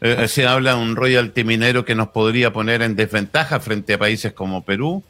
Eh, 0.01 0.27
se 0.27 0.49
habla 0.49 0.75
de 0.75 0.83
un 0.83 0.97
royalty 0.97 1.45
minero 1.45 1.85
que 1.85 1.95
nos 1.95 2.09
podría 2.09 2.53
poner 2.53 2.83
en 2.83 2.97
desventaja 2.97 3.61
frente 3.61 3.95
a 3.95 3.99
países 3.99 4.33
como 4.33 4.65
Perú. 4.65 5.05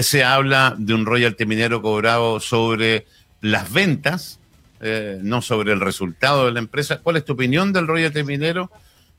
se 0.00 0.24
habla 0.24 0.74
de 0.76 0.92
un 0.92 1.06
royalty 1.06 1.46
minero 1.46 1.80
cobrado 1.80 2.40
sobre 2.40 3.06
las 3.40 3.72
ventas 3.72 4.40
eh, 4.80 5.18
no 5.22 5.42
sobre 5.42 5.72
el 5.72 5.80
resultado 5.80 6.46
de 6.46 6.52
la 6.52 6.58
empresa. 6.60 7.00
¿Cuál 7.02 7.16
es 7.16 7.24
tu 7.24 7.32
opinión 7.32 7.72
del 7.72 7.86
royalty 7.86 8.22
minero? 8.22 8.70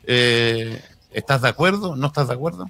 Eh, 0.06 0.82
¿Estás 1.12 1.42
de 1.42 1.50
acuerdo? 1.50 1.96
¿No 1.96 2.08
estás 2.08 2.28
de 2.28 2.34
acuerdo? 2.34 2.70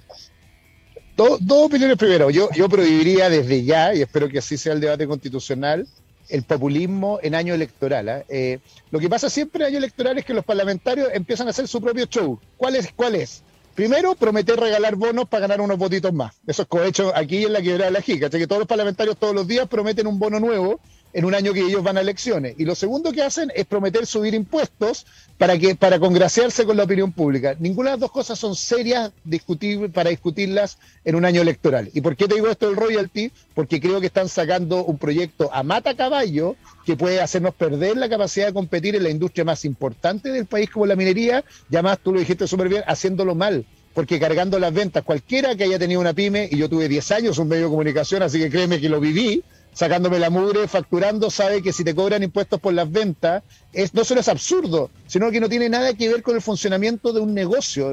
Dos, 1.16 1.40
opiniones 1.48 1.98
primero. 1.98 2.30
Yo, 2.30 2.48
prohibiría 2.68 3.28
desde 3.28 3.62
ya, 3.62 3.94
y 3.94 4.00
espero 4.00 4.28
que 4.28 4.38
así 4.38 4.56
sea 4.56 4.72
el 4.72 4.80
debate 4.80 5.06
constitucional, 5.06 5.86
el 6.30 6.42
populismo 6.44 7.18
en 7.22 7.34
año 7.34 7.52
electoral. 7.52 8.08
¿ah? 8.08 8.24
Eh, 8.28 8.58
lo 8.90 8.98
que 8.98 9.10
pasa 9.10 9.28
siempre 9.28 9.62
en 9.62 9.68
año 9.68 9.78
electoral 9.78 10.16
es 10.16 10.24
que 10.24 10.32
los 10.32 10.44
parlamentarios 10.44 11.08
empiezan 11.12 11.46
a 11.46 11.50
hacer 11.50 11.68
su 11.68 11.80
propio 11.80 12.06
show. 12.06 12.40
¿Cuál 12.56 12.76
es? 12.76 12.90
¿Cuál 12.96 13.16
es? 13.16 13.42
Primero, 13.74 14.14
prometer 14.14 14.58
regalar 14.58 14.96
bonos 14.96 15.28
para 15.28 15.42
ganar 15.42 15.60
unos 15.60 15.78
votitos 15.78 16.12
más. 16.12 16.34
Eso 16.46 16.62
es 16.62 16.68
cohecho 16.68 17.12
aquí 17.14 17.44
en 17.44 17.52
la 17.52 17.62
quebrada 17.62 17.86
de 17.86 17.92
la 17.92 18.00
Jica. 18.00 18.30
que 18.30 18.46
todos 18.46 18.60
los 18.60 18.68
parlamentarios 18.68 19.16
todos 19.16 19.34
los 19.34 19.46
días 19.46 19.68
prometen 19.68 20.06
un 20.06 20.18
bono 20.18 20.40
nuevo 20.40 20.80
en 21.12 21.24
un 21.24 21.34
año 21.34 21.52
que 21.52 21.60
ellos 21.60 21.82
van 21.82 21.96
a 21.96 22.00
elecciones. 22.00 22.54
Y 22.58 22.64
lo 22.64 22.74
segundo 22.74 23.12
que 23.12 23.22
hacen 23.22 23.50
es 23.54 23.66
prometer 23.66 24.06
subir 24.06 24.34
impuestos 24.34 25.06
para 25.38 25.58
que 25.58 25.74
para 25.74 25.98
congraciarse 25.98 26.64
con 26.64 26.76
la 26.76 26.84
opinión 26.84 27.12
pública. 27.12 27.56
Ninguna 27.58 27.90
de 27.90 27.94
las 27.94 28.00
dos 28.00 28.12
cosas 28.12 28.38
son 28.38 28.54
serias 28.54 29.10
discutir, 29.24 29.90
para 29.90 30.10
discutirlas 30.10 30.78
en 31.04 31.14
un 31.14 31.24
año 31.24 31.40
electoral. 31.42 31.90
¿Y 31.94 32.00
por 32.00 32.16
qué 32.16 32.28
te 32.28 32.34
digo 32.34 32.48
esto 32.48 32.66
del 32.66 32.76
royalty? 32.76 33.32
Porque 33.54 33.80
creo 33.80 34.00
que 34.00 34.06
están 34.06 34.28
sacando 34.28 34.84
un 34.84 34.98
proyecto 34.98 35.50
a 35.52 35.62
mata 35.62 35.94
caballo 35.96 36.56
que 36.84 36.96
puede 36.96 37.20
hacernos 37.20 37.54
perder 37.54 37.96
la 37.96 38.08
capacidad 38.08 38.46
de 38.46 38.52
competir 38.52 38.96
en 38.96 39.02
la 39.02 39.10
industria 39.10 39.44
más 39.44 39.64
importante 39.64 40.30
del 40.30 40.46
país 40.46 40.70
como 40.70 40.86
la 40.86 40.96
minería, 40.96 41.44
y 41.70 41.76
además 41.76 41.98
tú 42.02 42.12
lo 42.12 42.20
dijiste 42.20 42.46
súper 42.46 42.68
bien, 42.68 42.82
haciéndolo 42.86 43.34
mal 43.34 43.64
porque 43.94 44.20
cargando 44.20 44.58
las 44.58 44.72
ventas, 44.72 45.02
cualquiera 45.02 45.56
que 45.56 45.64
haya 45.64 45.78
tenido 45.78 46.00
una 46.00 46.12
pyme, 46.12 46.48
y 46.50 46.58
yo 46.58 46.68
tuve 46.68 46.88
10 46.88 47.10
años 47.10 47.38
un 47.38 47.48
medio 47.48 47.64
de 47.64 47.70
comunicación, 47.70 48.22
así 48.22 48.38
que 48.38 48.48
créeme 48.48 48.80
que 48.80 48.88
lo 48.88 49.00
viví, 49.00 49.42
sacándome 49.80 50.18
la 50.18 50.28
mugre, 50.28 50.68
facturando, 50.68 51.30
sabe 51.30 51.62
que 51.62 51.72
si 51.72 51.84
te 51.84 51.94
cobran 51.94 52.22
impuestos 52.22 52.60
por 52.60 52.74
las 52.74 52.92
ventas, 52.92 53.42
es, 53.72 53.94
no 53.94 54.04
solo 54.04 54.20
es 54.20 54.28
absurdo, 54.28 54.90
sino 55.06 55.30
que 55.30 55.40
no 55.40 55.48
tiene 55.48 55.70
nada 55.70 55.94
que 55.94 56.06
ver 56.06 56.22
con 56.22 56.34
el 56.34 56.42
funcionamiento 56.42 57.14
de 57.14 57.20
un 57.20 57.32
negocio. 57.32 57.90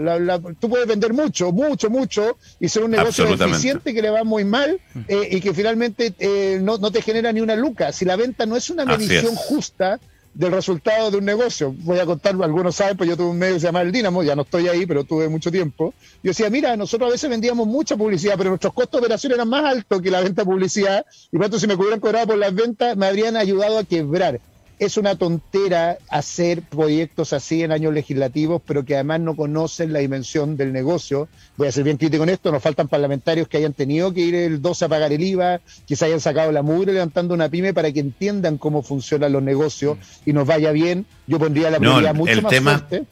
tú 0.59 0.67
puedes 0.67 0.85
vender 0.85 1.13
mucho, 1.13 1.53
mucho, 1.53 1.89
mucho, 1.89 2.37
y 2.59 2.67
ser 2.67 2.83
un 2.83 2.91
negocio 2.91 3.25
eficiente 3.33 3.93
que 3.93 4.01
le 4.01 4.09
va 4.09 4.25
muy 4.25 4.43
mal 4.43 4.81
eh, 5.07 5.29
y 5.31 5.39
que 5.39 5.53
finalmente 5.53 6.13
eh, 6.19 6.59
no, 6.61 6.91
te 6.91 7.01
genera 7.01 7.31
ni 7.31 7.39
una 7.39 7.55
luca. 7.55 7.93
Si 7.93 8.03
la 8.03 8.17
venta 8.17 8.45
no 8.45 8.57
es 8.57 8.69
una 8.69 8.83
medición 8.83 9.33
justa, 9.35 9.97
del 10.37 10.51
resultado 10.51 11.09
de 11.09 11.17
un 11.17 11.25
negocio. 11.25 11.73
Voy 11.79 11.97
a 11.97 12.05
contar, 12.05 12.35
algunos 12.41 12.75
saben, 12.75 12.95
pues 12.95 13.09
yo 13.09 13.17
tuve 13.17 13.31
un 13.31 13.39
medio 13.39 13.55
que 13.55 13.59
se 13.59 13.65
llama 13.65 13.81
El 13.81 13.91
Dínamo, 13.91 14.21
ya 14.21 14.35
no 14.35 14.43
estoy 14.43 14.67
ahí, 14.67 14.85
pero 14.85 15.03
tuve 15.03 15.27
mucho 15.29 15.51
tiempo. 15.51 15.95
Yo 16.21 16.29
decía, 16.29 16.49
mira, 16.51 16.77
nosotros 16.77 17.09
a 17.09 17.11
veces 17.11 17.27
vendíamos 17.27 17.65
mucha 17.65 17.97
publicidad, 17.97 18.35
pero 18.37 18.51
nuestros 18.51 18.73
costos 18.73 19.01
de 19.01 19.05
operación 19.07 19.33
eran 19.33 19.49
más 19.49 19.65
altos 19.65 19.99
que 19.99 20.11
la 20.11 20.21
venta 20.21 20.43
de 20.43 20.45
publicidad, 20.45 21.05
y 21.31 21.37
por 21.37 21.45
tanto, 21.45 21.59
si 21.59 21.65
me 21.65 21.73
hubieran 21.73 21.99
cobrado 21.99 22.27
por 22.27 22.37
las 22.37 22.53
ventas, 22.53 22.95
me 22.95 23.07
habrían 23.07 23.35
ayudado 23.35 23.79
a 23.79 23.83
quebrar 23.83 24.39
es 24.79 24.97
una 24.97 25.15
tontera 25.15 25.97
hacer 26.09 26.61
proyectos 26.61 27.33
así 27.33 27.63
en 27.63 27.71
años 27.71 27.93
legislativos, 27.93 28.61
pero 28.65 28.85
que 28.85 28.95
además 28.95 29.19
no 29.21 29.35
conocen 29.35 29.91
la 29.91 29.99
dimensión 29.99 30.55
del 30.55 30.71
negocio. 30.71 31.27
Voy 31.57 31.67
a 31.67 31.71
ser 31.71 31.83
bien 31.83 31.97
crítico 31.97 32.23
en 32.23 32.29
esto, 32.29 32.51
nos 32.51 32.61
faltan 32.61 32.87
parlamentarios 32.87 33.47
que 33.47 33.57
hayan 33.57 33.73
tenido 33.73 34.13
que 34.13 34.21
ir 34.21 34.35
el 34.35 34.61
12 34.61 34.85
a 34.85 34.89
pagar 34.89 35.11
el 35.11 35.23
IVA, 35.23 35.61
que 35.87 35.95
se 35.95 36.05
hayan 36.05 36.19
sacado 36.19 36.51
la 36.51 36.61
mugre 36.61 36.93
levantando 36.93 37.33
una 37.33 37.49
pyme 37.49 37.73
para 37.73 37.91
que 37.91 37.99
entiendan 37.99 38.57
cómo 38.57 38.83
funcionan 38.83 39.31
los 39.31 39.41
negocios 39.41 39.97
y 40.25 40.33
nos 40.33 40.45
vaya 40.45 40.71
bien. 40.71 41.05
Yo 41.25 41.39
pondría 41.39 41.71
la 41.71 41.79
prioridad 41.79 42.13
mucho 42.13 42.31
el 42.31 42.41
más 42.43 42.51
tema, 42.51 42.77
fuerte. 42.77 43.05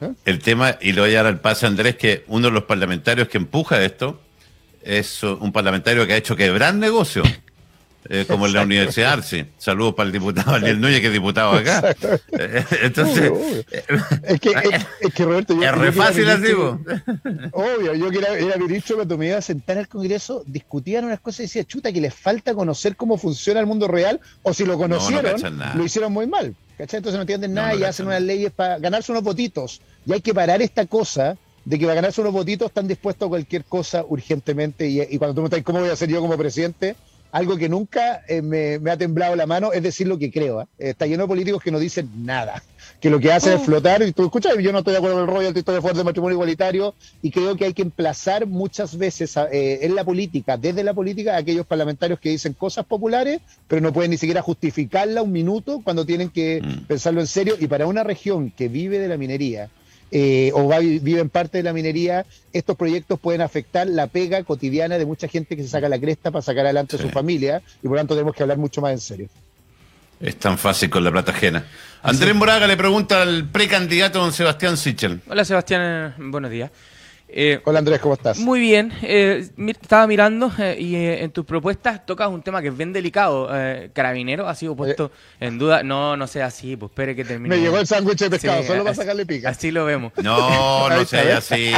¿eh? 0.00 0.12
El 0.24 0.38
tema, 0.38 0.78
y 0.80 0.92
lo 0.92 1.02
voy 1.02 1.12
a 1.12 1.18
dar 1.18 1.26
al 1.26 1.40
paso 1.40 1.66
Andrés, 1.66 1.96
que 1.96 2.24
uno 2.28 2.46
de 2.46 2.52
los 2.52 2.64
parlamentarios 2.64 3.28
que 3.28 3.38
empuja 3.38 3.82
esto 3.82 4.20
es 4.82 5.22
un 5.22 5.52
parlamentario 5.52 6.06
que 6.06 6.12
ha 6.12 6.16
hecho 6.16 6.36
quebrar 6.36 6.74
negocios 6.74 7.26
eh, 8.08 8.24
como 8.26 8.46
en 8.46 8.52
la 8.52 8.62
Universidad 8.62 9.12
Arce. 9.12 9.46
Saludos 9.58 9.94
para 9.94 10.08
el 10.08 10.12
diputado 10.12 10.52
Daniel 10.52 10.80
Núñez, 10.80 11.00
que 11.00 11.06
es 11.06 11.12
diputado 11.12 11.52
acá. 11.52 11.94
Eh, 12.32 12.64
entonces, 12.82 13.32
es, 14.24 14.40
que, 14.40 14.50
es, 15.00 15.14
que 15.14 15.24
Roberto, 15.24 15.54
yo, 15.54 15.62
es 15.62 15.72
re 15.72 15.92
fácil 15.92 16.28
así, 16.28 16.52
Obvio, 17.52 17.94
yo 17.94 18.10
que 18.10 18.18
era, 18.18 18.38
era, 18.38 18.56
ministro 18.56 18.96
cuando 18.96 19.18
me 19.18 19.28
iba 19.28 19.38
a 19.38 19.42
sentar 19.42 19.76
en 19.76 19.80
el 19.82 19.88
Congreso, 19.88 20.42
discutían 20.46 21.04
unas 21.04 21.20
cosas 21.20 21.40
y 21.40 21.42
decía, 21.44 21.64
chuta, 21.64 21.92
que 21.92 22.00
les 22.00 22.14
falta 22.14 22.54
conocer 22.54 22.96
cómo 22.96 23.18
funciona 23.18 23.60
el 23.60 23.66
mundo 23.66 23.86
real, 23.86 24.20
o 24.42 24.52
si 24.52 24.64
lo 24.64 24.76
conocieron, 24.78 25.40
lo 25.74 25.84
hicieron 25.84 26.12
muy 26.12 26.26
mal. 26.26 26.54
¿cachai? 26.78 26.98
Entonces 26.98 27.16
no 27.16 27.22
entienden 27.22 27.54
nada 27.54 27.74
y 27.74 27.84
hacen 27.84 28.06
unas 28.06 28.22
leyes 28.22 28.50
para 28.50 28.78
ganarse 28.78 29.12
unos 29.12 29.24
votitos. 29.24 29.80
Y 30.06 30.12
hay 30.12 30.20
que 30.20 30.34
parar 30.34 30.62
esta 30.62 30.86
cosa 30.86 31.36
de 31.64 31.78
que 31.78 31.84
para 31.84 31.94
ganarse 31.94 32.20
unos 32.20 32.32
votitos 32.32 32.68
están 32.68 32.88
dispuestos 32.88 33.26
a 33.26 33.30
cualquier 33.30 33.64
cosa 33.64 34.04
urgentemente. 34.08 34.88
Y, 34.88 35.00
y 35.00 35.18
cuando 35.18 35.34
tú 35.34 35.42
me 35.42 35.46
estás, 35.46 35.62
¿cómo 35.62 35.80
voy 35.80 35.90
a 35.90 35.96
ser 35.96 36.08
yo 36.08 36.20
como 36.20 36.36
presidente? 36.36 36.96
Algo 37.32 37.56
que 37.56 37.68
nunca 37.68 38.22
eh, 38.28 38.42
me, 38.42 38.90
ha 38.90 38.96
temblado 38.96 39.34
la 39.34 39.46
mano 39.46 39.72
es 39.72 39.82
decir 39.82 40.06
lo 40.06 40.18
que 40.18 40.30
creo. 40.30 40.60
¿eh? 40.60 40.66
Está 40.78 41.06
lleno 41.06 41.24
de 41.24 41.28
políticos 41.28 41.62
que 41.62 41.70
no 41.70 41.80
dicen 41.80 42.08
nada, 42.24 42.62
que 43.00 43.08
lo 43.10 43.18
que 43.18 43.32
hacen 43.32 43.54
es 43.54 43.60
oh. 43.60 43.64
flotar. 43.64 44.02
Y 44.02 44.12
tú 44.12 44.24
escuchas, 44.24 44.54
yo 44.58 44.70
no 44.70 44.78
estoy 44.78 44.92
de 44.92 44.98
acuerdo 44.98 45.16
con 45.16 45.24
el 45.24 45.34
rollo 45.34 45.52
del 45.52 45.64
de 45.64 45.80
fuerte 45.80 45.98
de 45.98 46.04
matrimonio 46.04 46.34
igualitario 46.34 46.94
y 47.22 47.30
creo 47.30 47.56
que 47.56 47.64
hay 47.64 47.72
que 47.72 47.82
emplazar 47.82 48.46
muchas 48.46 48.96
veces 48.96 49.34
eh, 49.50 49.80
en 49.82 49.94
la 49.94 50.04
política, 50.04 50.58
desde 50.58 50.84
la 50.84 50.92
política, 50.92 51.34
a 51.34 51.38
aquellos 51.38 51.66
parlamentarios 51.66 52.20
que 52.20 52.28
dicen 52.28 52.52
cosas 52.52 52.84
populares, 52.84 53.40
pero 53.66 53.80
no 53.80 53.92
pueden 53.92 54.10
ni 54.10 54.18
siquiera 54.18 54.42
justificarla 54.42 55.22
un 55.22 55.32
minuto 55.32 55.80
cuando 55.82 56.04
tienen 56.04 56.28
que 56.28 56.60
mm. 56.62 56.84
pensarlo 56.86 57.20
en 57.20 57.26
serio. 57.26 57.56
Y 57.58 57.66
para 57.66 57.86
una 57.86 58.04
región 58.04 58.50
que 58.50 58.68
vive 58.68 58.98
de 58.98 59.08
la 59.08 59.16
minería, 59.16 59.70
eh, 60.14 60.50
o 60.54 60.68
va, 60.68 60.78
vive 60.78 61.20
en 61.20 61.30
parte 61.30 61.58
de 61.58 61.64
la 61.64 61.72
minería, 61.72 62.26
estos 62.52 62.76
proyectos 62.76 63.18
pueden 63.18 63.40
afectar 63.40 63.86
la 63.86 64.06
pega 64.06 64.44
cotidiana 64.44 64.98
de 64.98 65.06
mucha 65.06 65.26
gente 65.26 65.56
que 65.56 65.62
se 65.62 65.70
saca 65.70 65.88
la 65.88 65.98
cresta 65.98 66.30
para 66.30 66.42
sacar 66.42 66.66
adelante 66.66 66.96
a 66.96 66.98
su 66.98 67.08
familia 67.08 67.62
y 67.82 67.88
por 67.88 67.92
lo 67.92 67.96
tanto 67.96 68.14
tenemos 68.14 68.36
que 68.36 68.42
hablar 68.42 68.58
mucho 68.58 68.82
más 68.82 68.92
en 68.92 69.00
serio. 69.00 69.28
Es 70.20 70.36
tan 70.36 70.58
fácil 70.58 70.90
con 70.90 71.02
la 71.02 71.10
plata 71.10 71.32
ajena. 71.32 71.64
Andrés 72.02 72.34
Moraga 72.34 72.66
le 72.66 72.76
pregunta 72.76 73.22
al 73.22 73.48
precandidato 73.48 74.20
don 74.20 74.32
Sebastián 74.32 74.76
Sichel. 74.76 75.20
Hola 75.28 75.44
Sebastián, 75.44 76.14
buenos 76.18 76.50
días. 76.50 76.70
Eh, 77.34 77.60
Hola 77.64 77.78
Andrés, 77.78 77.98
¿cómo 78.00 78.12
estás? 78.12 78.38
Muy 78.38 78.60
bien. 78.60 78.92
Eh, 79.00 79.48
estaba 79.68 80.06
mirando 80.06 80.52
eh, 80.58 80.76
y 80.78 80.96
en 80.96 81.30
tus 81.30 81.46
propuestas 81.46 82.04
tocas 82.04 82.28
un 82.28 82.42
tema 82.42 82.60
que 82.60 82.68
es 82.68 82.76
bien 82.76 82.92
delicado. 82.92 83.48
Carabinero 83.94 84.48
ha 84.48 84.54
sido 84.54 84.76
puesto 84.76 85.10
en 85.40 85.58
duda. 85.58 85.82
No, 85.82 86.16
no 86.16 86.26
sea 86.26 86.46
así, 86.46 86.76
pues 86.76 86.90
espere 86.90 87.16
que 87.16 87.24
termine. 87.24 87.56
Me 87.56 87.62
llegó 87.62 87.78
el 87.78 87.86
sándwich 87.86 88.18
de 88.18 88.30
pescado, 88.30 88.62
solo 88.64 88.82
para 88.82 88.94
sacarle 88.94 89.24
pica. 89.24 89.48
Así 89.48 89.70
lo 89.70 89.86
vemos. 89.86 90.12
No, 90.22 90.90
no 90.90 91.04
sea 91.06 91.38
así. 91.38 91.72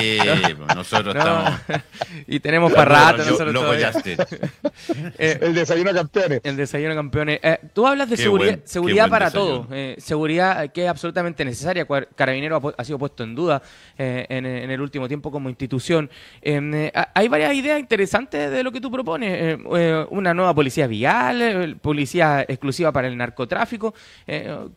Nosotros 0.75 1.15
estamos. 1.15 1.53
y 2.27 2.41
tenemos 2.41 2.73
para 2.73 3.13
rato. 3.13 3.19
nosotros 3.19 3.55
el 5.19 5.55
desayuno 5.55 5.93
campeones. 5.93 6.41
El 6.43 6.57
desayuno 6.57 6.95
campeones. 6.97 7.41
tú 7.73 7.87
hablas 7.87 8.11
de 8.11 8.17
seguridad, 8.17 8.59
seguridad 8.65 9.09
para 9.09 9.31
todo. 9.31 9.69
seguridad 9.99 10.73
que 10.73 10.85
es 10.85 10.89
absolutamente 10.89 11.45
necesaria. 11.45 11.87
Carabinero 12.17 12.75
ha, 12.77 12.85
sido 12.85 12.99
puesto 12.99 13.23
en 13.23 13.37
duda 13.37 13.63
en, 13.97 14.47
en 14.47 14.71
el 14.71 14.81
último 14.81 15.07
tiempo 15.07 15.31
como 15.31 15.44
institución. 15.51 16.11
Em, 16.43 16.75
eh, 16.75 16.93
hay 17.15 17.29
varias 17.29 17.55
ideas 17.55 17.81
interesantes 17.81 18.51
de 18.51 18.63
lo 18.63 18.73
que 18.73 18.81
tú 18.81 18.91
propones. 18.91 19.33
Eh, 19.33 19.59
eh, 19.77 20.07
una 20.11 20.35
nueva 20.35 20.55
policía 20.55 20.87
vial, 20.87 21.79
policía 21.81 22.43
exclusiva 22.43 22.93
para 22.93 23.09
el 23.09 23.17
narcotráfico. 23.17 23.95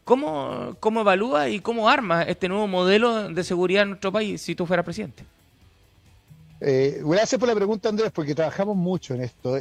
¿cómo, 0.03 0.75
¿Cómo 0.79 1.01
evalúa 1.01 1.49
y 1.49 1.59
cómo 1.59 1.89
arma 1.89 2.23
este 2.23 2.47
nuevo 2.47 2.67
modelo 2.67 3.29
de 3.29 3.43
seguridad 3.43 3.83
en 3.83 3.89
nuestro 3.89 4.11
país 4.11 4.41
si 4.41 4.55
tú 4.55 4.65
fueras 4.65 4.85
presidente? 4.85 5.23
gracias 6.59 7.37
por 7.37 7.47
la 7.47 7.53
pregunta, 7.53 7.87
Andrés, 7.87 8.11
porque 8.11 8.33
trabajamos 8.33 8.75
mucho 8.75 9.13
en 9.13 9.21
esto. 9.21 9.57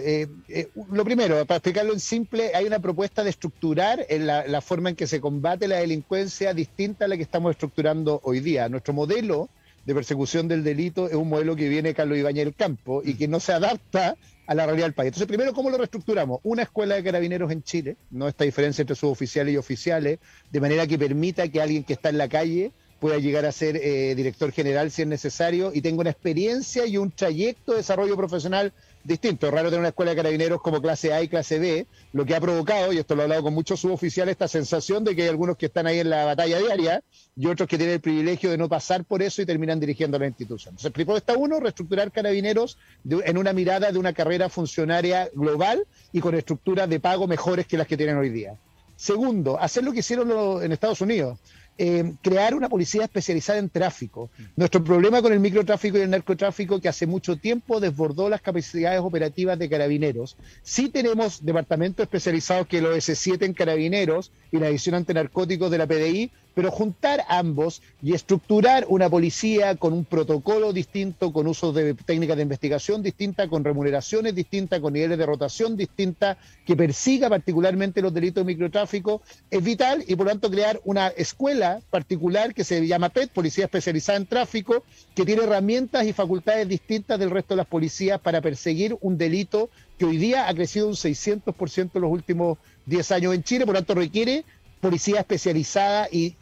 lo 0.90 1.04
primero, 1.04 1.44
para 1.44 1.58
explicarlo 1.58 1.92
en 1.92 2.00
simple, 2.00 2.52
hay 2.54 2.64
una 2.64 2.78
propuesta 2.78 3.22
de 3.22 3.30
estructurar 3.30 4.06
la, 4.08 4.46
la, 4.46 4.60
forma 4.62 4.88
en 4.88 4.96
que 4.96 5.06
se 5.06 5.20
combate 5.20 5.68
la 5.68 5.76
delincuencia 5.76 6.54
distinta 6.54 7.04
a 7.04 7.08
la 7.08 7.16
que 7.16 7.22
estamos 7.22 7.50
estructurando 7.50 8.20
hoy 8.24 8.40
día. 8.40 8.68
Nuestro 8.70 8.94
modelo 8.94 9.50
de 9.86 9.94
persecución 9.94 10.48
del 10.48 10.64
delito 10.64 11.08
es 11.08 11.14
un 11.14 11.28
modelo 11.28 11.54
que 11.54 11.68
viene 11.68 11.94
Carlos 11.94 12.18
Ibañez 12.18 12.44
del 12.44 12.54
Campo 12.54 13.02
y 13.04 13.14
que 13.14 13.28
no 13.28 13.38
se 13.38 13.52
adapta 13.52 14.16
a 14.46 14.54
la 14.54 14.66
realidad 14.66 14.86
del 14.86 14.94
país. 14.94 15.08
Entonces, 15.08 15.28
primero, 15.28 15.52
¿cómo 15.52 15.70
lo 15.70 15.78
reestructuramos? 15.78 16.40
Una 16.42 16.62
escuela 16.62 16.96
de 16.96 17.04
carabineros 17.04 17.50
en 17.52 17.62
Chile, 17.62 17.96
no 18.10 18.26
esta 18.26 18.44
diferencia 18.44 18.82
entre 18.82 18.96
suboficiales 18.96 19.54
y 19.54 19.56
oficiales, 19.56 20.18
de 20.50 20.60
manera 20.60 20.86
que 20.86 20.98
permita 20.98 21.48
que 21.48 21.60
alguien 21.60 21.84
que 21.84 21.92
está 21.92 22.08
en 22.08 22.18
la 22.18 22.28
calle 22.28 22.72
pueda 22.98 23.18
llegar 23.18 23.44
a 23.46 23.52
ser 23.52 23.76
eh, 23.76 24.14
director 24.16 24.50
general 24.50 24.90
si 24.90 25.02
es 25.02 25.08
necesario 25.08 25.70
y 25.72 25.82
tenga 25.82 26.00
una 26.00 26.10
experiencia 26.10 26.86
y 26.86 26.96
un 26.96 27.12
trayecto 27.12 27.72
de 27.72 27.78
desarrollo 27.78 28.16
profesional 28.16 28.72
distinto. 29.06 29.46
Es 29.46 29.52
raro 29.52 29.68
tener 29.68 29.80
una 29.80 29.88
escuela 29.88 30.10
de 30.10 30.16
carabineros 30.16 30.60
como 30.60 30.82
clase 30.82 31.12
A 31.12 31.22
y 31.22 31.28
clase 31.28 31.58
B, 31.58 31.86
lo 32.12 32.24
que 32.24 32.34
ha 32.34 32.40
provocado, 32.40 32.92
y 32.92 32.98
esto 32.98 33.14
lo 33.14 33.22
he 33.22 33.24
hablado 33.24 33.42
con 33.44 33.54
muchos 33.54 33.80
suboficiales, 33.80 34.32
esta 34.32 34.48
sensación 34.48 35.04
de 35.04 35.14
que 35.14 35.22
hay 35.22 35.28
algunos 35.28 35.56
que 35.56 35.66
están 35.66 35.86
ahí 35.86 36.00
en 36.00 36.10
la 36.10 36.24
batalla 36.24 36.58
diaria 36.58 37.02
y 37.36 37.46
otros 37.46 37.68
que 37.68 37.76
tienen 37.76 37.94
el 37.94 38.00
privilegio 38.00 38.50
de 38.50 38.58
no 38.58 38.68
pasar 38.68 39.04
por 39.04 39.22
eso 39.22 39.42
y 39.42 39.46
terminan 39.46 39.78
dirigiendo 39.78 40.18
la 40.18 40.26
institución. 40.26 40.72
Entonces, 40.72 40.92
propuesta 40.92 41.34
uno, 41.36 41.60
reestructurar 41.60 42.10
carabineros 42.10 42.78
en 43.08 43.38
una 43.38 43.52
mirada 43.52 43.92
de 43.92 43.98
una 43.98 44.12
carrera 44.12 44.48
funcionaria 44.48 45.30
global 45.34 45.86
y 46.12 46.20
con 46.20 46.34
estructuras 46.34 46.88
de 46.88 47.00
pago 47.00 47.26
mejores 47.26 47.66
que 47.66 47.76
las 47.76 47.86
que 47.86 47.96
tienen 47.96 48.16
hoy 48.16 48.30
día. 48.30 48.56
Segundo, 48.96 49.60
hacer 49.60 49.84
lo 49.84 49.92
que 49.92 49.98
hicieron 49.98 50.62
en 50.62 50.72
Estados 50.72 51.02
Unidos. 51.02 51.38
Eh, 51.78 52.14
crear 52.22 52.54
una 52.54 52.70
policía 52.70 53.04
especializada 53.04 53.58
en 53.58 53.68
tráfico. 53.68 54.30
Nuestro 54.56 54.82
problema 54.82 55.20
con 55.20 55.34
el 55.34 55.40
microtráfico 55.40 55.98
y 55.98 56.00
el 56.00 56.10
narcotráfico 56.10 56.80
que 56.80 56.88
hace 56.88 57.06
mucho 57.06 57.36
tiempo 57.36 57.80
desbordó 57.80 58.30
las 58.30 58.40
capacidades 58.40 59.00
operativas 59.00 59.58
de 59.58 59.68
carabineros. 59.68 60.38
Sí 60.62 60.88
tenemos 60.88 61.44
departamentos 61.44 62.04
especializados 62.04 62.66
que 62.66 62.80
lo 62.80 62.96
S7 62.96 63.44
en 63.44 63.52
carabineros 63.52 64.32
y 64.50 64.58
la 64.58 64.68
edición 64.68 64.94
antinarcóticos 64.94 65.70
de 65.70 65.78
la 65.78 65.86
PDI, 65.86 66.30
pero 66.56 66.70
juntar 66.70 67.22
ambos 67.28 67.82
y 68.02 68.14
estructurar 68.14 68.86
una 68.88 69.10
policía 69.10 69.76
con 69.76 69.92
un 69.92 70.06
protocolo 70.06 70.72
distinto, 70.72 71.30
con 71.30 71.46
usos 71.46 71.74
de 71.74 71.92
técnicas 71.92 72.34
de 72.38 72.44
investigación 72.44 73.02
distintas, 73.02 73.48
con 73.48 73.62
remuneraciones 73.62 74.34
distintas, 74.34 74.80
con 74.80 74.94
niveles 74.94 75.18
de 75.18 75.26
rotación 75.26 75.76
distintas, 75.76 76.38
que 76.64 76.74
persiga 76.74 77.28
particularmente 77.28 78.00
los 78.00 78.14
delitos 78.14 78.40
de 78.42 78.54
microtráfico, 78.54 79.20
es 79.50 79.62
vital 79.62 80.02
y 80.08 80.16
por 80.16 80.24
lo 80.24 80.32
tanto 80.32 80.50
crear 80.50 80.80
una 80.84 81.08
escuela 81.08 81.80
particular 81.90 82.54
que 82.54 82.64
se 82.64 82.86
llama 82.86 83.10
PET, 83.10 83.32
Policía 83.32 83.66
Especializada 83.66 84.16
en 84.16 84.24
Tráfico, 84.24 84.82
que 85.14 85.26
tiene 85.26 85.42
herramientas 85.42 86.06
y 86.06 86.14
facultades 86.14 86.66
distintas 86.66 87.18
del 87.18 87.32
resto 87.32 87.52
de 87.52 87.58
las 87.58 87.66
policías 87.66 88.18
para 88.18 88.40
perseguir 88.40 88.96
un 89.02 89.18
delito 89.18 89.68
que 89.98 90.06
hoy 90.06 90.16
día 90.16 90.48
ha 90.48 90.54
crecido 90.54 90.88
un 90.88 90.94
600% 90.94 91.90
en 91.94 92.00
los 92.00 92.10
últimos 92.10 92.56
10 92.86 93.12
años 93.12 93.34
en 93.34 93.42
Chile, 93.42 93.66
por 93.66 93.74
lo 93.74 93.80
tanto 93.80 93.94
requiere 93.94 94.44
policía 94.86 95.20
especializada 95.20 96.08
y, 96.10 96.36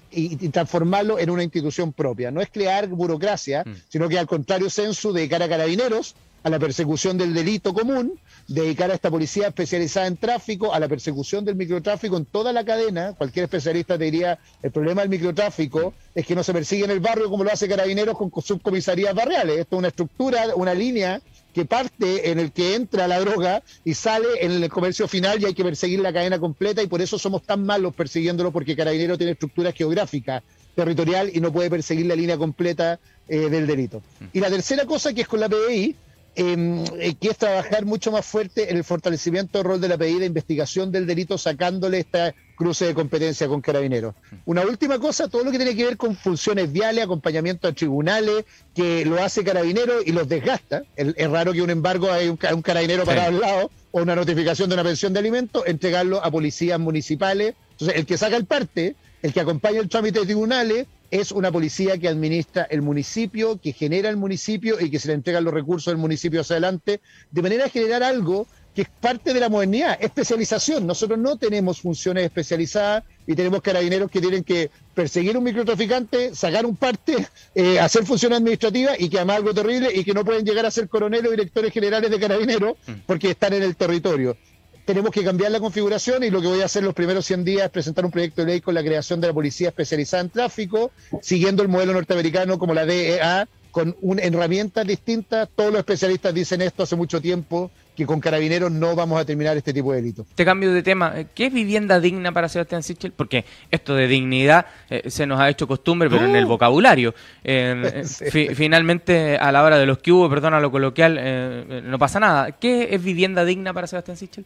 transformarlo 0.53 1.19
en 1.19 1.31
una 1.31 1.43
institución 1.43 1.93
propia. 1.93 2.31
No 2.31 2.41
es 2.41 2.49
crear 2.51 2.87
burocracia, 2.89 3.65
mm. 3.65 3.73
sino 3.89 4.09
que 4.09 4.19
al 4.19 4.27
contrario, 4.27 4.71
censo, 4.71 5.13
dedicar 5.13 5.43
a 5.43 5.49
carabineros 5.49 6.15
a 6.45 6.51
la 6.51 6.59
persecución 6.59 7.17
del 7.17 7.33
delito 7.33 7.73
común, 7.73 8.21
dedicar 8.47 8.91
a 8.91 8.95
esta 8.95 9.11
policía 9.11 9.49
especializada 9.49 10.07
en 10.07 10.19
tráfico, 10.19 10.75
a 10.75 10.79
la 10.79 10.89
persecución 10.89 11.43
del 11.45 11.57
microtráfico 11.57 12.19
en 12.19 12.27
toda 12.27 12.53
la 12.53 12.65
cadena. 12.65 13.15
Cualquier 13.15 13.45
especialista 13.45 13.97
te 13.97 14.05
diría, 14.05 14.39
el 14.63 14.71
problema 14.71 15.01
del 15.01 15.11
microtráfico 15.11 15.95
es 16.15 16.27
que 16.27 16.35
no 16.35 16.45
se 16.45 16.53
persigue 16.53 16.85
en 16.85 16.91
el 16.91 17.01
barrio 17.01 17.31
como 17.31 17.45
lo 17.45 17.51
hace 17.51 17.67
carabineros 17.67 18.19
con 18.19 18.31
subcomisarías 18.31 19.15
barriales. 19.15 19.59
Esto 19.59 19.77
es 19.77 19.79
una 19.79 19.89
estructura, 19.89 20.55
una 20.55 20.75
línea 20.75 21.21
que 21.55 21.65
parte 21.65 22.31
en 22.31 22.39
el 22.39 22.53
que 22.53 22.75
entra 22.75 23.09
la 23.09 23.21
droga 23.21 23.63
y 23.85 23.95
sale 23.95 24.27
en 24.41 24.51
el 24.51 24.69
comercio 24.69 25.09
final 25.09 25.41
y 25.41 25.47
hay 25.47 25.55
que 25.55 25.65
perseguir 25.65 26.01
la 26.01 26.13
cadena 26.13 26.39
completa 26.39 26.83
y 26.83 26.89
por 26.89 27.01
eso 27.01 27.19
somos 27.19 27.45
tan 27.45 27.65
malos 27.65 27.95
persiguiéndolo 27.95 28.51
porque 28.51 28.77
Carabinero 28.77 29.17
tiene 29.17 29.33
estructura 29.33 29.73
geográfica, 29.73 30.43
territorial 30.75 31.31
y 31.33 31.41
no 31.41 31.53
puede 31.53 31.71
perseguir 31.71 32.07
la 32.07 32.17
línea 32.17 32.37
completa 32.37 32.99
eh, 33.29 33.49
del 33.49 33.67
delito. 33.67 34.03
Y 34.33 34.41
la 34.41 34.51
tercera 34.51 34.85
cosa 34.85 35.15
que 35.15 35.23
es 35.23 35.29
con 35.29 35.41
la 35.41 35.49
Em, 35.49 35.95
eh, 36.37 37.15
que 37.21 37.29
es 37.29 37.37
trabajar 37.37 37.85
mucho 37.85 38.11
más 38.11 38.27
fuerte 38.27 38.71
en 38.71 38.77
el 38.77 38.85
fortalecimiento 38.85 39.59
del 39.59 39.67
rol 39.67 39.81
de 39.81 39.89
la 39.89 39.97
PDI 39.97 40.19
de 40.19 40.27
investigación 40.27 40.91
del 40.91 41.07
delito, 41.07 41.39
sacándole 41.39 42.01
esta 42.01 42.35
cruce 42.57 42.87
de 42.87 42.95
competencia 42.95 43.47
con 43.47 43.61
carabineros. 43.61 44.15
Una 44.45 44.63
última 44.63 44.99
cosa, 44.99 45.29
todo 45.29 45.45
lo 45.45 45.51
que 45.51 45.59
tiene 45.59 45.77
que 45.77 45.85
ver 45.85 45.97
con 45.97 46.17
funciones 46.17 46.73
viales, 46.73 47.05
acompañamiento 47.05 47.69
a 47.69 47.73
tribunales, 47.73 48.45
que 48.75 49.05
lo 49.05 49.23
hace 49.23 49.45
carabinero 49.45 50.03
y 50.05 50.13
los 50.13 50.29
desgasta. 50.29 50.83
es 50.97 51.31
raro 51.31 51.53
que 51.53 51.63
un 51.63 51.71
embargo 51.71 52.11
hay 52.11 52.29
un, 52.29 52.37
carabinero 52.37 53.05
para 53.05 53.27
al 53.27 53.41
lado 53.41 53.71
o 53.93 54.03
una 54.03 54.17
notificación 54.17 54.69
de 54.69 54.75
una 54.75 54.85
pensión 54.85 55.13
de 55.13 55.21
alimentos, 55.21 55.63
entregarlo 55.67 56.25
a 56.25 56.31
policías 56.31 56.81
municipales. 56.81 57.55
Entonces, 57.73 57.97
el 57.97 58.07
que 58.07 58.19
saca 58.19 58.37
el 58.37 58.45
parte, 58.45 58.97
el 59.23 59.33
que 59.33 59.41
acompaña 59.41 59.81
el 59.81 59.89
trámite 59.89 60.21
de 60.21 60.27
tribunales, 60.27 60.87
es 61.11 61.33
una 61.33 61.53
policía 61.53 61.99
que 61.99 62.09
administra 62.09 62.65
el 62.65 62.83
municipio, 62.83 63.61
que 63.61 63.73
genera 63.73 64.09
el 64.09 64.17
municipio 64.17 64.81
y 64.81 64.91
que 64.91 64.99
se 64.99 65.09
le 65.09 65.15
entregan 65.15 65.45
los 65.45 65.55
recursos 65.55 65.93
del 65.93 65.99
municipio 65.99 66.41
hacia 66.41 66.55
adelante, 66.55 67.01
de 67.31 67.43
manera 67.43 67.67
a 67.67 67.69
generar 67.69 68.03
algo 68.03 68.47
que 68.75 68.83
es 68.83 68.89
parte 68.89 69.33
de 69.33 69.39
la 69.39 69.49
modernidad, 69.49 69.97
especialización. 70.01 70.87
Nosotros 70.87 71.19
no 71.19 71.37
tenemos 71.37 71.81
funciones 71.81 72.25
especializadas 72.25 73.05
y 73.27 73.35
tenemos 73.35 73.63
carabineros 73.63 74.11
que 74.11 74.21
tienen 74.21 74.43
que 74.43 74.71
perseguir 74.95 75.39
un 75.39 75.45
microtraficante, 75.45 76.35
sacar 76.35 76.67
un 76.67 76.77
parte, 76.77 77.29
eh, 77.55 77.79
hacer 77.79 78.05
funciones 78.05 78.39
administrativas 78.39 78.99
y 78.99 79.09
que 79.09 79.19
además 79.19 79.37
algo 79.37 79.55
terrible 79.55 79.91
y 79.95 80.03
que 80.03 80.13
no 80.13 80.25
pueden 80.25 80.45
llegar 80.45 80.67
a 80.67 80.71
ser 80.71 80.89
coroneles 80.89 81.29
o 81.29 81.31
directores 81.31 81.73
generales 81.73 82.11
de 82.11 82.19
carabineros 82.19 82.75
mm. 82.87 82.93
porque 83.07 83.31
están 83.31 83.53
en 83.53 83.63
el 83.63 83.77
territorio 83.77 84.37
tenemos 84.85 85.11
que 85.11 85.25
cambiar 85.25 85.51
la 85.51 85.61
configuración 85.61 86.23
y 86.25 86.31
lo 86.31 86.41
que 86.41 86.49
voy 86.49 86.61
a 86.61 86.67
hacer 86.67 86.83
los 86.83 86.95
primeros 86.95 87.25
100 87.27 87.45
días 87.45 87.65
es 87.65 87.71
presentar 87.71 88.05
un 88.05 88.11
proyecto 88.11 88.43
de 88.43 88.53
ley 88.53 88.61
con 88.61 88.75
la 88.75 88.83
creación 88.83 89.21
de 89.21 89.29
la 89.29 89.33
policía 89.33 89.69
especializada 89.69 90.23
en 90.23 90.31
tráfico, 90.31 90.91
siguiendo 91.23 91.63
el 91.63 91.69
modelo 91.69 91.95
norteamericano 91.95 92.59
como 92.59 92.75
la 92.75 92.85
DEA, 92.85 93.49
con 93.71 93.97
un, 94.03 94.21
herramientas 94.21 94.87
distintas. 94.87 95.49
Todos 95.55 95.73
los 95.73 95.81
especialistas 95.81 96.33
dicen 96.33 96.63
esto 96.63 96.85
hace 96.85 96.95
mucho 96.95 97.21
tiempo, 97.21 97.73
que 97.97 98.07
con 98.07 98.21
carabineros 98.21 98.71
no 98.71 98.95
vamos 98.95 99.21
a 99.21 99.25
terminar 99.25 99.57
este 99.57 99.73
tipo 99.73 99.91
de 99.91 99.97
delitos. 100.01 100.27
Te 100.35 100.45
cambio 100.45 100.73
de 100.73 100.83
tema. 100.83 101.15
¿Qué 101.35 101.47
es 101.47 101.53
vivienda 101.53 101.99
digna 101.99 102.31
para 102.31 102.49
Sebastián 102.49 102.85
Sichel? 102.85 103.11
Porque 103.11 103.45
esto 103.73 103.97
de 103.97 104.07
dignidad 104.07 104.67
eh, 104.89 105.11
se 105.11 105.27
nos 105.27 105.41
ha 105.41 105.49
hecho 105.49 105.67
costumbre, 105.67 106.09
pero 106.09 106.25
en 106.25 106.37
el 106.37 106.47
vocabulario. 106.47 107.15
Eh, 107.43 108.05
finalmente, 108.55 109.39
a 109.39 109.51
la 109.51 109.65
hora 109.65 109.77
de 109.77 109.87
los 109.87 109.99
que 109.99 110.13
hubo, 110.13 110.31
perdona 110.31 110.61
lo 110.61 110.71
coloquial, 110.71 111.17
eh, 111.19 111.83
no 111.85 111.99
pasa 111.99 112.21
nada. 112.21 112.53
¿Qué 112.53 112.91
es 112.93 113.03
vivienda 113.03 113.45
digna 113.45 113.73
para 113.75 113.89
Sebastián 113.89 114.17
Sichel? 114.17 114.45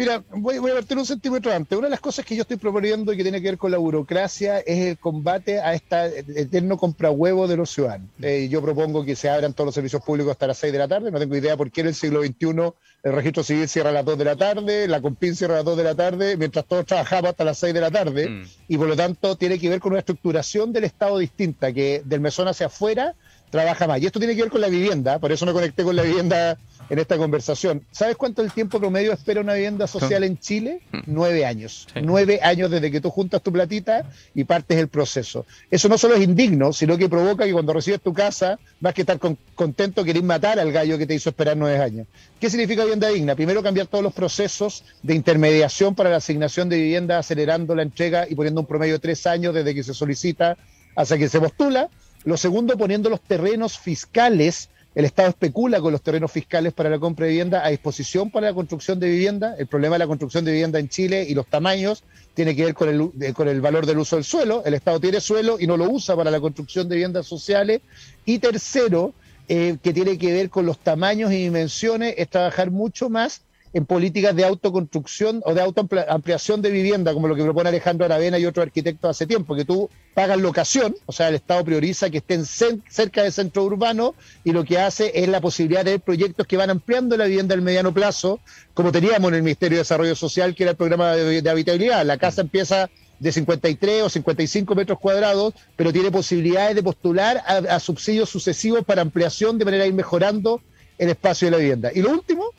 Mira, 0.00 0.24
voy, 0.30 0.56
a 0.56 0.74
verter 0.74 0.96
un 0.96 1.04
centímetro 1.04 1.52
antes. 1.52 1.76
Una 1.76 1.88
de 1.88 1.90
las 1.90 2.00
cosas 2.00 2.24
que 2.24 2.34
yo 2.34 2.40
estoy 2.40 2.56
proponiendo 2.56 3.12
y 3.12 3.18
que 3.18 3.22
tiene 3.22 3.42
que 3.42 3.48
ver 3.48 3.58
con 3.58 3.70
la 3.70 3.76
burocracia 3.76 4.60
es 4.60 4.86
el 4.86 4.98
combate 4.98 5.60
a 5.60 5.74
este 5.74 6.20
eterno 6.40 6.78
comprahuevo 6.78 7.46
de 7.46 7.58
los 7.58 7.68
ciudadanos. 7.68 8.08
Mm. 8.16 8.24
Eh, 8.24 8.48
yo 8.48 8.62
propongo 8.62 9.04
que 9.04 9.14
se 9.14 9.28
abran 9.28 9.52
todos 9.52 9.66
los 9.66 9.74
servicios 9.74 10.02
públicos 10.02 10.30
hasta 10.30 10.46
las 10.46 10.56
6 10.56 10.72
de 10.72 10.78
la 10.78 10.88
tarde. 10.88 11.10
No 11.10 11.18
tengo 11.18 11.36
idea 11.36 11.54
por 11.54 11.70
qué 11.70 11.82
en 11.82 11.88
el 11.88 11.94
siglo 11.94 12.22
XXI 12.22 12.72
el 13.02 13.12
registro 13.12 13.42
civil 13.42 13.68
cierra 13.68 13.90
a 13.90 13.92
las 13.92 14.06
2 14.06 14.16
de 14.16 14.24
la 14.24 14.36
tarde, 14.36 14.88
la 14.88 15.02
COMPIN 15.02 15.36
cierra 15.36 15.52
a 15.52 15.56
las 15.58 15.66
2 15.66 15.76
de 15.76 15.84
la 15.84 15.94
tarde, 15.94 16.36
mientras 16.38 16.64
todos 16.64 16.86
trabajamos 16.86 17.32
hasta 17.32 17.44
las 17.44 17.58
6 17.58 17.74
de 17.74 17.80
la 17.82 17.90
tarde. 17.90 18.30
Mm. 18.30 18.44
Y 18.68 18.78
por 18.78 18.88
lo 18.88 18.96
tanto 18.96 19.36
tiene 19.36 19.58
que 19.58 19.68
ver 19.68 19.80
con 19.80 19.92
una 19.92 19.98
estructuración 19.98 20.72
del 20.72 20.84
Estado 20.84 21.18
distinta, 21.18 21.74
que 21.74 22.00
del 22.06 22.20
mesón 22.20 22.48
hacia 22.48 22.66
afuera 22.68 23.16
trabaja 23.50 23.86
más. 23.86 24.00
Y 24.00 24.06
esto 24.06 24.18
tiene 24.18 24.34
que 24.34 24.42
ver 24.42 24.50
con 24.50 24.60
la 24.60 24.68
vivienda, 24.68 25.18
por 25.18 25.32
eso 25.32 25.44
me 25.46 25.52
conecté 25.52 25.82
con 25.82 25.96
la 25.96 26.02
vivienda 26.02 26.58
en 26.88 26.98
esta 26.98 27.16
conversación. 27.16 27.84
¿Sabes 27.92 28.16
cuánto 28.16 28.42
el 28.42 28.50
tiempo 28.52 28.80
promedio 28.80 29.12
espera 29.12 29.40
una 29.40 29.54
vivienda 29.54 29.86
social 29.86 30.24
en 30.24 30.38
Chile? 30.38 30.80
Mm. 30.92 30.98
Nueve 31.06 31.46
años. 31.46 31.86
Nueve 32.02 32.40
años 32.42 32.70
desde 32.70 32.90
que 32.90 33.00
tú 33.00 33.10
juntas 33.10 33.42
tu 33.42 33.52
platita 33.52 34.10
y 34.34 34.44
partes 34.44 34.76
el 34.78 34.88
proceso. 34.88 35.46
Eso 35.70 35.88
no 35.88 35.96
solo 35.96 36.16
es 36.16 36.22
indigno, 36.22 36.72
sino 36.72 36.98
que 36.98 37.08
provoca 37.08 37.44
que 37.44 37.52
cuando 37.52 37.72
recibes 37.72 38.00
tu 38.00 38.12
casa 38.12 38.58
vas 38.80 38.92
que 38.92 39.02
estar 39.02 39.18
contento, 39.54 40.04
querés 40.04 40.22
matar 40.22 40.58
al 40.58 40.72
gallo 40.72 40.98
que 40.98 41.06
te 41.06 41.14
hizo 41.14 41.30
esperar 41.30 41.56
nueve 41.56 41.78
años. 41.78 42.08
¿Qué 42.40 42.50
significa 42.50 42.82
vivienda 42.82 43.08
digna? 43.08 43.36
Primero, 43.36 43.62
cambiar 43.62 43.86
todos 43.86 44.02
los 44.02 44.12
procesos 44.12 44.84
de 45.02 45.14
intermediación 45.14 45.94
para 45.94 46.10
la 46.10 46.16
asignación 46.16 46.68
de 46.68 46.76
vivienda, 46.76 47.18
acelerando 47.18 47.74
la 47.74 47.82
entrega 47.82 48.26
y 48.28 48.34
poniendo 48.34 48.60
un 48.60 48.66
promedio 48.66 48.94
de 48.94 48.98
tres 48.98 49.26
años 49.26 49.54
desde 49.54 49.74
que 49.74 49.84
se 49.84 49.94
solicita 49.94 50.56
hasta 50.96 51.16
que 51.18 51.28
se 51.28 51.38
postula. 51.40 51.88
Lo 52.24 52.36
segundo, 52.36 52.76
poniendo 52.76 53.08
los 53.10 53.20
terrenos 53.20 53.78
fiscales 53.78 54.68
el 54.92 55.04
Estado 55.04 55.28
especula 55.28 55.80
con 55.80 55.92
los 55.92 56.02
terrenos 56.02 56.32
fiscales 56.32 56.72
para 56.72 56.90
la 56.90 56.98
compra 56.98 57.26
de 57.26 57.30
vivienda 57.30 57.64
a 57.64 57.68
disposición 57.68 58.28
para 58.28 58.48
la 58.48 58.54
construcción 58.54 58.98
de 58.98 59.08
vivienda. 59.08 59.54
El 59.56 59.68
problema 59.68 59.94
de 59.94 60.00
la 60.00 60.06
construcción 60.08 60.44
de 60.44 60.50
vivienda 60.50 60.80
en 60.80 60.88
Chile 60.88 61.24
y 61.28 61.34
los 61.34 61.46
tamaños 61.46 62.02
tiene 62.34 62.56
que 62.56 62.64
ver 62.64 62.74
con 62.74 62.88
el, 62.88 63.34
con 63.34 63.46
el 63.46 63.60
valor 63.60 63.86
del 63.86 63.98
uso 63.98 64.16
del 64.16 64.24
suelo. 64.24 64.64
El 64.64 64.74
Estado 64.74 64.98
tiene 64.98 65.20
suelo 65.20 65.58
y 65.60 65.68
no 65.68 65.76
lo 65.76 65.88
usa 65.88 66.16
para 66.16 66.32
la 66.32 66.40
construcción 66.40 66.88
de 66.88 66.96
viviendas 66.96 67.26
sociales. 67.26 67.82
Y 68.24 68.40
tercero, 68.40 69.14
eh, 69.48 69.76
que 69.80 69.92
tiene 69.92 70.18
que 70.18 70.32
ver 70.32 70.50
con 70.50 70.66
los 70.66 70.78
tamaños 70.78 71.30
y 71.30 71.36
dimensiones, 71.36 72.14
es 72.16 72.28
trabajar 72.28 72.72
mucho 72.72 73.08
más 73.08 73.42
en 73.72 73.86
políticas 73.86 74.34
de 74.34 74.44
autoconstrucción 74.44 75.42
o 75.44 75.54
de 75.54 75.60
autoampliación 75.60 76.60
de 76.60 76.70
vivienda, 76.70 77.12
como 77.14 77.28
lo 77.28 77.36
que 77.36 77.44
propone 77.44 77.68
Alejandro 77.68 78.04
Aravena 78.04 78.38
y 78.38 78.46
otros 78.46 78.64
arquitectos 78.64 79.10
hace 79.10 79.26
tiempo, 79.26 79.54
que 79.54 79.64
tú 79.64 79.88
pagas 80.12 80.38
locación, 80.38 80.96
o 81.06 81.12
sea, 81.12 81.28
el 81.28 81.36
Estado 81.36 81.64
prioriza 81.64 82.10
que 82.10 82.18
estén 82.18 82.44
cerca 82.44 83.22
del 83.22 83.32
centro 83.32 83.62
urbano 83.64 84.14
y 84.42 84.52
lo 84.52 84.64
que 84.64 84.78
hace 84.78 85.12
es 85.14 85.28
la 85.28 85.40
posibilidad 85.40 85.84
de 85.84 86.00
proyectos 86.00 86.46
que 86.46 86.56
van 86.56 86.70
ampliando 86.70 87.16
la 87.16 87.26
vivienda 87.26 87.54
al 87.54 87.62
mediano 87.62 87.94
plazo, 87.94 88.40
como 88.74 88.90
teníamos 88.90 89.28
en 89.28 89.36
el 89.36 89.42
Ministerio 89.42 89.76
de 89.76 89.82
Desarrollo 89.82 90.16
Social, 90.16 90.54
que 90.54 90.64
era 90.64 90.72
el 90.72 90.76
programa 90.76 91.14
de, 91.14 91.48
habitabilidad. 91.48 92.04
La 92.04 92.18
casa 92.18 92.40
empieza 92.40 92.90
de 93.20 93.32
53 93.32 94.02
o 94.02 94.08
55 94.08 94.74
metros 94.74 94.98
cuadrados, 94.98 95.54
pero 95.76 95.92
tiene 95.92 96.10
posibilidades 96.10 96.74
de 96.74 96.82
postular 96.82 97.42
a, 97.46 97.76
a 97.76 97.80
subsidios 97.80 98.30
sucesivos 98.30 98.84
para 98.84 99.02
ampliación 99.02 99.58
de 99.58 99.64
manera 99.64 99.84
de 99.84 99.90
ir 99.90 99.94
mejorando 99.94 100.60
el 100.98 101.10
espacio 101.10 101.46
de 101.46 101.52
la 101.52 101.56
vivienda. 101.58 101.90
Y 101.94 102.02
lo 102.02 102.10
último 102.10 102.50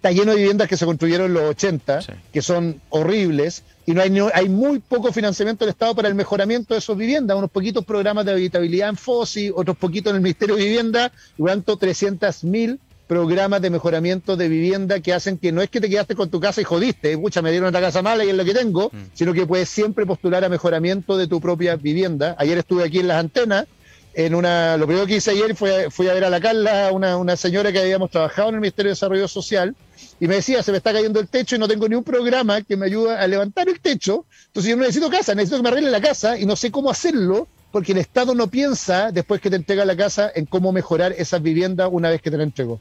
está 0.00 0.12
lleno 0.12 0.32
de 0.32 0.38
viviendas 0.38 0.66
que 0.66 0.78
se 0.78 0.86
construyeron 0.86 1.26
en 1.26 1.34
los 1.34 1.42
80, 1.42 2.00
que 2.32 2.40
son 2.40 2.80
horribles, 2.88 3.64
y 3.84 3.92
no 3.92 4.00
hay, 4.00 4.10
hay 4.32 4.48
muy 4.48 4.78
poco 4.78 5.12
financiamiento 5.12 5.66
del 5.66 5.72
Estado 5.72 5.94
para 5.94 6.08
el 6.08 6.14
mejoramiento 6.14 6.72
de 6.72 6.78
esas 6.78 6.96
viviendas, 6.96 7.36
unos 7.36 7.50
poquitos 7.50 7.84
programas 7.84 8.24
de 8.24 8.32
habitabilidad 8.32 8.88
en 8.88 8.96
FOSI, 8.96 9.52
otros 9.54 9.76
poquitos 9.76 10.12
en 10.12 10.16
el 10.16 10.22
Ministerio 10.22 10.56
de 10.56 10.64
Vivienda, 10.64 11.12
tanto 11.44 11.78
300.000 11.78 12.78
programas 13.06 13.60
de 13.60 13.68
mejoramiento 13.68 14.38
de 14.38 14.48
vivienda 14.48 15.00
que 15.00 15.12
hacen 15.12 15.36
que 15.36 15.52
no 15.52 15.60
es 15.60 15.68
que 15.68 15.82
te 15.82 15.90
quedaste 15.90 16.14
con 16.14 16.30
tu 16.30 16.40
casa 16.40 16.62
y 16.62 16.64
jodiste, 16.64 17.18
mucha 17.18 17.42
me 17.42 17.50
dieron 17.50 17.68
otra 17.68 17.82
casa 17.82 18.00
mala 18.00 18.24
y 18.24 18.30
es 18.30 18.34
lo 18.34 18.44
que 18.46 18.54
tengo, 18.54 18.88
mm. 18.90 19.10
sino 19.12 19.34
que 19.34 19.44
puedes 19.44 19.68
siempre 19.68 20.06
postular 20.06 20.44
a 20.44 20.48
mejoramiento 20.48 21.18
de 21.18 21.26
tu 21.26 21.42
propia 21.42 21.76
vivienda. 21.76 22.36
Ayer 22.38 22.56
estuve 22.56 22.84
aquí 22.84 23.00
en 23.00 23.08
las 23.08 23.18
antenas 23.18 23.66
en 24.14 24.34
una, 24.34 24.76
lo 24.76 24.86
primero 24.86 25.06
que 25.06 25.16
hice 25.16 25.30
ayer 25.30 25.54
fue 25.54 25.90
fui 25.90 26.08
a 26.08 26.14
ver 26.14 26.24
a 26.24 26.30
la 26.30 26.40
Carla, 26.40 26.90
una, 26.92 27.16
una 27.16 27.36
señora 27.36 27.72
que 27.72 27.78
habíamos 27.78 28.10
trabajado 28.10 28.48
en 28.48 28.56
el 28.56 28.60
Ministerio 28.60 28.88
de 28.88 28.94
Desarrollo 28.94 29.28
Social, 29.28 29.76
y 30.18 30.28
me 30.28 30.36
decía, 30.36 30.62
se 30.62 30.70
me 30.70 30.78
está 30.78 30.92
cayendo 30.92 31.20
el 31.20 31.28
techo 31.28 31.56
y 31.56 31.58
no 31.58 31.68
tengo 31.68 31.88
ni 31.88 31.94
un 31.94 32.04
programa 32.04 32.62
que 32.62 32.76
me 32.76 32.86
ayude 32.86 33.16
a 33.16 33.26
levantar 33.26 33.68
el 33.68 33.80
techo, 33.80 34.26
entonces 34.46 34.70
yo 34.70 34.76
necesito 34.76 35.10
casa, 35.10 35.34
necesito 35.34 35.58
que 35.58 35.62
me 35.62 35.68
arregle 35.68 35.90
la 35.90 36.00
casa 36.00 36.38
y 36.38 36.46
no 36.46 36.56
sé 36.56 36.70
cómo 36.70 36.90
hacerlo, 36.90 37.48
porque 37.72 37.92
el 37.92 37.98
Estado 37.98 38.34
no 38.34 38.48
piensa, 38.48 39.12
después 39.12 39.40
que 39.40 39.50
te 39.50 39.56
entrega 39.56 39.84
la 39.84 39.96
casa, 39.96 40.30
en 40.34 40.46
cómo 40.46 40.72
mejorar 40.72 41.12
esas 41.16 41.42
viviendas 41.42 41.88
una 41.90 42.10
vez 42.10 42.20
que 42.20 42.30
te 42.30 42.36
la 42.36 42.42
entregó. 42.42 42.80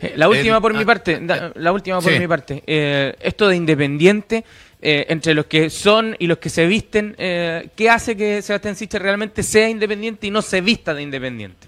Eh, 0.00 0.14
la 0.16 0.28
última 0.28 0.60
por 0.60 0.74
mi 0.74 0.82
ah, 0.82 0.86
parte, 0.86 1.20
la 1.54 1.72
última 1.72 2.00
por 2.00 2.18
mi 2.18 2.26
parte, 2.26 2.62
eh, 2.66 3.14
esto 3.20 3.48
de 3.48 3.56
independiente, 3.56 4.44
eh, 4.80 5.06
entre 5.08 5.34
los 5.34 5.46
que 5.46 5.70
son 5.70 6.14
y 6.20 6.28
los 6.28 6.38
que 6.38 6.50
se 6.50 6.64
visten, 6.66 7.16
eh, 7.18 7.68
¿qué 7.74 7.90
hace 7.90 8.16
que 8.16 8.42
Sebastián 8.42 8.76
Sichel 8.76 9.00
realmente 9.00 9.42
sea 9.42 9.68
independiente 9.68 10.28
y 10.28 10.30
no 10.30 10.40
se 10.40 10.60
vista 10.60 10.94
de 10.94 11.02
independiente? 11.02 11.66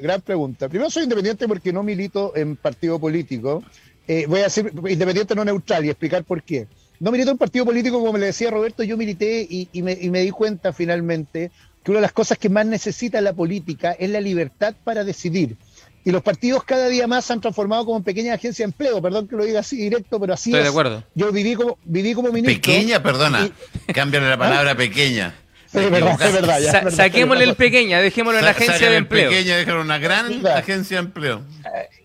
Gran 0.00 0.22
pregunta. 0.22 0.68
Primero 0.68 0.90
soy 0.90 1.02
independiente 1.02 1.46
porque 1.46 1.74
no 1.74 1.82
milito 1.82 2.34
en 2.34 2.56
partido 2.56 2.98
político. 2.98 3.62
Eh, 4.08 4.26
voy 4.28 4.40
a 4.40 4.44
decir 4.44 4.72
independiente 4.88 5.34
no 5.34 5.44
neutral 5.44 5.84
y 5.84 5.90
explicar 5.90 6.24
por 6.24 6.42
qué. 6.42 6.66
No 7.00 7.10
milito 7.10 7.30
en 7.30 7.38
partido 7.38 7.64
político, 7.64 8.00
como 8.04 8.18
le 8.18 8.26
decía 8.26 8.50
Roberto, 8.50 8.82
yo 8.82 8.96
milité 8.96 9.46
y, 9.48 9.82
me, 9.82 9.92
y 9.92 10.10
me 10.10 10.20
di 10.20 10.30
cuenta 10.30 10.72
finalmente 10.72 11.50
que 11.82 11.90
una 11.90 11.98
de 11.98 12.02
las 12.02 12.12
cosas 12.12 12.38
que 12.38 12.48
más 12.48 12.64
necesita 12.64 13.20
la 13.20 13.32
política 13.32 13.92
es 13.92 14.10
la 14.10 14.20
libertad 14.20 14.74
para 14.84 15.02
decidir 15.02 15.56
y 16.04 16.10
los 16.10 16.22
partidos 16.22 16.64
cada 16.64 16.88
día 16.88 17.06
más 17.06 17.24
se 17.24 17.32
han 17.32 17.40
transformado 17.40 17.84
como 17.84 18.02
pequeñas 18.02 18.34
agencias 18.34 18.58
de 18.58 18.64
empleo. 18.64 19.00
Perdón 19.00 19.28
que 19.28 19.36
lo 19.36 19.44
diga 19.44 19.60
así 19.60 19.76
directo, 19.76 20.18
pero 20.18 20.34
así 20.34 20.50
Estoy 20.50 20.62
de 20.62 20.68
acuerdo. 20.68 21.04
Yo 21.14 21.30
viví 21.30 21.54
como, 21.54 21.78
viví 21.84 22.14
como 22.14 22.32
ministro. 22.32 22.60
Pequeña, 22.60 23.02
perdona. 23.02 23.50
Cámbiale 23.92 24.28
la 24.28 24.38
palabra 24.38 24.74
pequeña. 24.74 25.34
Es 25.72 25.90
verdad, 25.90 26.20
es 26.20 26.32
verdad, 26.32 26.90
saquémosle 26.90 27.44
el 27.44 27.54
pequeña, 27.54 28.00
dejémoslo 28.00 28.38
en 28.38 28.44
la 28.44 28.50
agencia 28.50 28.90
de 28.90 28.96
empleo. 28.96 29.30
Pequeña, 29.30 29.56
déjalo 29.56 29.80
una 29.80 29.98
gran 29.98 30.46
agencia 30.46 30.98
de 30.98 31.04
empleo. 31.04 31.42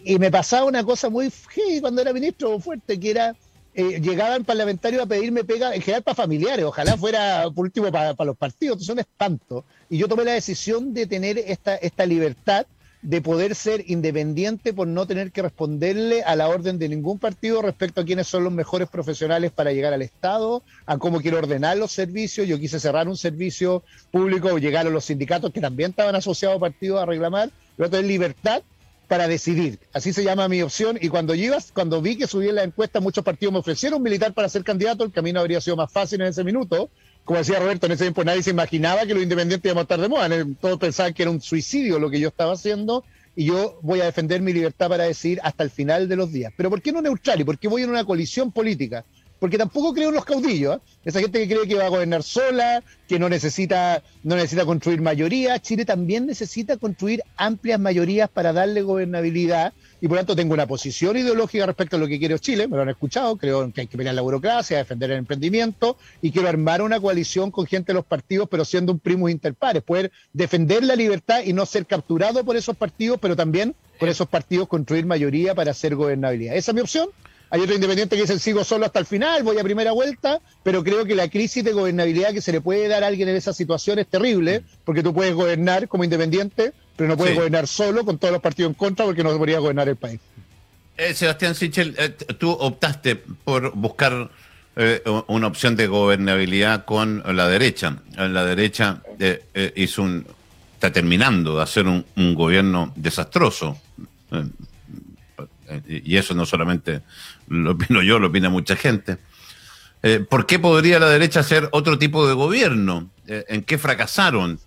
Y 0.04 0.18
me 0.20 0.32
pasaba 0.32 0.66
una 0.66 0.84
cosa 0.84 1.10
muy 1.10 1.32
cuando 1.82 2.02
era 2.02 2.14
ministro 2.14 2.60
fuerte, 2.60 3.00
que 3.00 3.12
era 3.12 3.36
eh, 3.80 4.00
llegaban 4.02 4.44
parlamentarios 4.44 5.04
a 5.04 5.06
pedirme 5.06 5.44
pega, 5.44 5.76
en 5.76 5.82
general 5.82 6.02
para 6.02 6.16
familiares, 6.16 6.66
ojalá 6.66 6.98
fuera 6.98 7.44
por 7.54 7.66
último 7.66 7.92
para, 7.92 8.16
para 8.16 8.30
los 8.30 8.38
partidos, 8.38 8.74
entonces 8.74 8.94
un 8.94 9.00
espanto. 9.00 9.66
Y 9.88 10.00
yo 10.00 10.08
tomé 10.08 10.24
la 10.24 10.32
decisión 10.32 10.96
de 10.96 11.06
tener 11.06 11.38
esta, 11.38 11.76
esta 11.76 12.06
libertad 12.08 12.66
de 13.08 13.22
poder 13.22 13.56
ser 13.56 13.86
independiente 13.90 14.74
por 14.74 14.86
no 14.86 15.08
tener 15.08 15.32
que 15.32 15.42
responderle 15.42 16.24
a 16.24 16.36
la 16.36 16.50
orden 16.50 16.78
de 16.78 16.90
ningún 16.90 17.20
partido 17.20 17.62
respecto 17.62 18.02
a 18.02 18.04
quiénes 18.04 18.28
son 18.28 18.44
los 18.44 18.52
mejores 18.52 18.90
profesionales 18.90 19.54
para 19.54 19.72
llegar 19.72 19.94
al 19.94 20.02
Estado, 20.02 20.62
a 20.86 20.98
cómo 20.98 21.22
quiero 21.22 21.38
ordenar 21.38 21.78
los 21.78 21.94
servicios. 21.94 22.46
Yo 22.46 22.60
quise 22.60 22.82
cerrar 22.82 23.08
un 23.08 23.16
servicio 23.16 23.82
público 24.12 24.50
o 24.50 24.58
llegar 24.58 24.88
a 24.88 24.90
los 24.90 25.06
sindicatos 25.06 25.54
que 25.54 25.62
también 25.62 25.92
estaban 25.92 26.16
asociados 26.16 26.58
a 26.58 26.60
partidos 26.60 27.02
a 27.02 27.06
reclamar. 27.06 27.50
Pero 27.78 27.90
tener 27.90 28.08
libertad 28.08 28.62
para 29.08 29.30
decidir. 29.30 29.80
Así 29.94 30.12
se 30.12 30.26
llama 30.26 30.50
mi 30.50 30.62
opción. 30.62 31.00
Y 31.00 31.08
cuando 31.08 31.34
ibas, 31.34 31.72
cuando 31.72 32.02
vi 32.02 32.18
que 32.18 32.28
subí 32.28 32.50
en 32.50 32.56
la 32.56 32.64
encuesta, 32.64 33.00
muchos 33.00 33.24
partidos 33.24 33.54
me 33.54 33.60
ofrecieron 33.60 34.04
militar 34.04 34.34
para 34.34 34.50
ser 34.50 34.66
candidato. 34.66 35.06
El 35.06 35.14
camino 35.14 35.40
habría 35.40 35.62
sido 35.62 35.78
más 35.78 35.90
fácil 35.90 36.20
en 36.20 36.28
ese 36.28 36.44
minuto 36.44 36.90
como 37.28 37.40
decía 37.40 37.60
Roberto, 37.60 37.88
en 37.88 37.92
ese 37.92 38.06
tiempo 38.06 38.24
nadie 38.24 38.42
se 38.42 38.52
imaginaba 38.52 39.06
que 39.06 39.14
los 39.14 39.22
independientes 39.22 39.70
iban 39.70 39.80
a 39.80 39.82
estar 39.82 40.00
de 40.00 40.08
moda. 40.08 40.30
Todos 40.62 40.80
pensaban 40.80 41.14
que 41.14 41.24
era 41.24 41.30
un 41.30 41.42
suicidio 41.42 42.00
lo 42.00 42.10
que 42.10 42.22
yo 42.22 42.30
estaba 42.30 42.54
haciendo 42.54 43.04
y 43.36 43.44
yo 43.44 43.80
voy 43.82 44.00
a 44.00 44.06
defender 44.06 44.42
mi 44.42 44.54
libertad 44.54 44.88
para 44.88 45.04
decidir 45.04 45.42
hasta 45.44 45.66
el 45.66 45.70
final 45.70 46.08
de 46.08 46.16
los 46.16 46.32
días. 46.32 46.54
Pero 46.56 46.70
¿por 46.70 46.82
qué 46.82 46.94
no 46.94 47.02
neutral 47.02 47.42
y 47.42 47.44
por 47.44 47.60
qué 47.60 47.68
voy 47.68 47.84
en 47.84 47.90
una 47.90 48.06
colisión 48.06 48.54
política? 48.54 49.04
Porque 49.42 49.58
tampoco 49.58 49.94
creo 49.94 50.08
en 50.08 50.16
los 50.16 50.24
caudillos. 50.24 50.78
¿eh? 50.78 50.80
Esa 51.04 51.20
gente 51.20 51.46
que 51.46 51.54
cree 51.54 51.68
que 51.68 51.76
va 51.76 51.88
a 51.88 51.90
gobernar 51.90 52.24
sola, 52.24 52.82
que 53.10 53.20
no 53.20 53.28
necesita, 53.28 54.02
no 54.24 54.38
necesita 54.38 54.64
construir 54.64 55.02
mayoría. 55.02 55.60
Chile 55.60 55.84
también 55.84 56.28
necesita 56.28 56.78
construir 56.78 57.24
amplias 57.36 57.78
mayorías 57.78 58.30
para 58.30 58.54
darle 58.54 58.84
gobernabilidad 58.84 59.74
y 60.02 60.08
por 60.08 60.16
lo 60.16 60.20
tanto 60.22 60.36
tengo 60.36 60.54
una 60.54 60.68
posición 60.68 61.18
ideológica 61.18 61.66
respecto 61.66 61.96
a 61.96 62.00
lo 62.00 62.08
que 62.08 62.20
quiere 62.20 62.38
Chile, 62.40 62.68
me 62.68 62.76
lo 62.76 62.84
han 62.84 62.90
escuchado, 62.90 63.36
creo 63.38 63.72
que 63.72 63.82
hay 63.82 63.88
que 63.88 63.98
pelear 63.98 64.16
la 64.16 64.22
burocracia, 64.22 64.78
defender 64.78 65.12
el 65.12 65.18
emprendimiento 65.18 65.98
y 66.22 66.32
quiero 66.32 66.48
armar 66.48 66.82
una 66.82 67.00
coalición 67.00 67.52
con 67.52 67.66
gente 67.66 67.92
de 67.92 67.96
los 67.96 68.06
partidos, 68.06 68.48
pero 68.50 68.66
siendo 68.66 68.92
un 68.92 69.00
primo 69.00 69.30
interpares, 69.30 69.84
poder 69.84 70.12
defender 70.34 70.84
la 70.84 70.96
libertad 70.96 71.42
y 71.44 71.54
no 71.54 71.66
ser 71.66 71.86
capturado 71.86 72.44
por 72.44 72.56
esos 72.56 72.76
partidos, 72.76 73.18
pero 73.22 73.36
también 73.36 73.76
con 74.00 74.10
esos 74.10 74.28
partidos 74.28 74.68
construir 74.68 75.06
mayoría 75.06 75.56
para 75.56 75.72
hacer 75.72 75.96
gobernabilidad. 75.96 76.56
Esa 76.56 76.72
es 76.72 76.76
mi 76.76 76.82
opción. 76.82 77.10
Hay 77.50 77.62
otro 77.62 77.76
independiente 77.76 78.16
que 78.16 78.24
dice 78.24 78.40
sigo 78.40 78.64
solo 78.64 78.86
hasta 78.86 79.00
el 79.00 79.06
final, 79.06 79.44
voy 79.44 79.58
a 79.58 79.64
primera 79.64 79.94
vuelta, 79.94 80.42
pero 80.64 80.84
creo 80.84 81.06
que 81.06 81.16
la 81.16 81.30
crisis 81.30 81.64
de 81.64 81.72
gobernabilidad 81.72 82.34
que 82.34 82.42
se 82.42 82.52
le 82.52 82.62
puede 82.62 82.88
dar 82.88 83.04
a 83.04 83.08
alguien 83.08 83.30
en 83.30 83.36
esa 83.36 83.54
situación 83.54 84.00
es 84.00 84.08
terrible, 84.08 84.64
porque 84.84 85.02
tú 85.02 85.14
puedes 85.14 85.34
gobernar 85.34 85.88
como 85.88 86.04
independiente, 86.04 86.74
pero 86.96 87.08
no 87.08 87.16
puede 87.16 87.36
gobernar 87.36 87.68
solo 87.68 88.04
con 88.04 88.18
todos 88.18 88.34
los 88.34 88.42
partidos 88.42 88.72
en 88.72 88.74
contra 88.74 89.06
porque 89.06 89.24
no 89.24 89.38
podría 89.38 89.60
gobernar 89.60 89.88
el 89.88 89.96
país. 89.96 90.20
Eh, 90.98 91.14
Sebastián 91.14 91.54
Sichel, 91.54 91.96
eh, 91.98 92.10
tú 92.10 92.50
optaste 92.50 93.16
por 93.16 93.74
buscar 93.76 94.32
eh, 94.76 95.04
una 95.28 95.48
opción 95.48 95.76
de 95.76 95.88
gobernabilidad 95.88 96.86
con 96.86 97.24
la 97.36 97.48
derecha. 97.48 97.98
La 98.16 98.44
derecha 98.44 99.04
hizo 99.76 100.02
un, 100.02 100.26
está 100.74 100.92
terminando 100.92 101.58
de 101.58 101.64
hacer 101.64 101.86
un, 101.88 102.34
gobierno 102.36 102.94
desastroso. 102.96 103.80
y 105.88 106.18
eso 106.18 106.34
no 106.34 106.46
solamente 106.46 107.02
lo 107.48 107.72
opino 107.72 108.02
yo, 108.02 108.20
lo 108.20 108.28
opina 108.28 108.50
mucha 108.50 108.76
gente. 108.76 109.18
¿Por 110.30 110.46
qué 110.46 110.58
podría 110.60 111.00
la 111.00 111.10
derecha 111.10 111.42
hacer 111.42 111.68
otro 111.72 111.98
tipo 111.98 112.28
de 112.28 112.34
gobierno? 112.34 113.10
¿En 113.26 113.64
qué 113.64 113.78
fracasaron? 113.78 114.60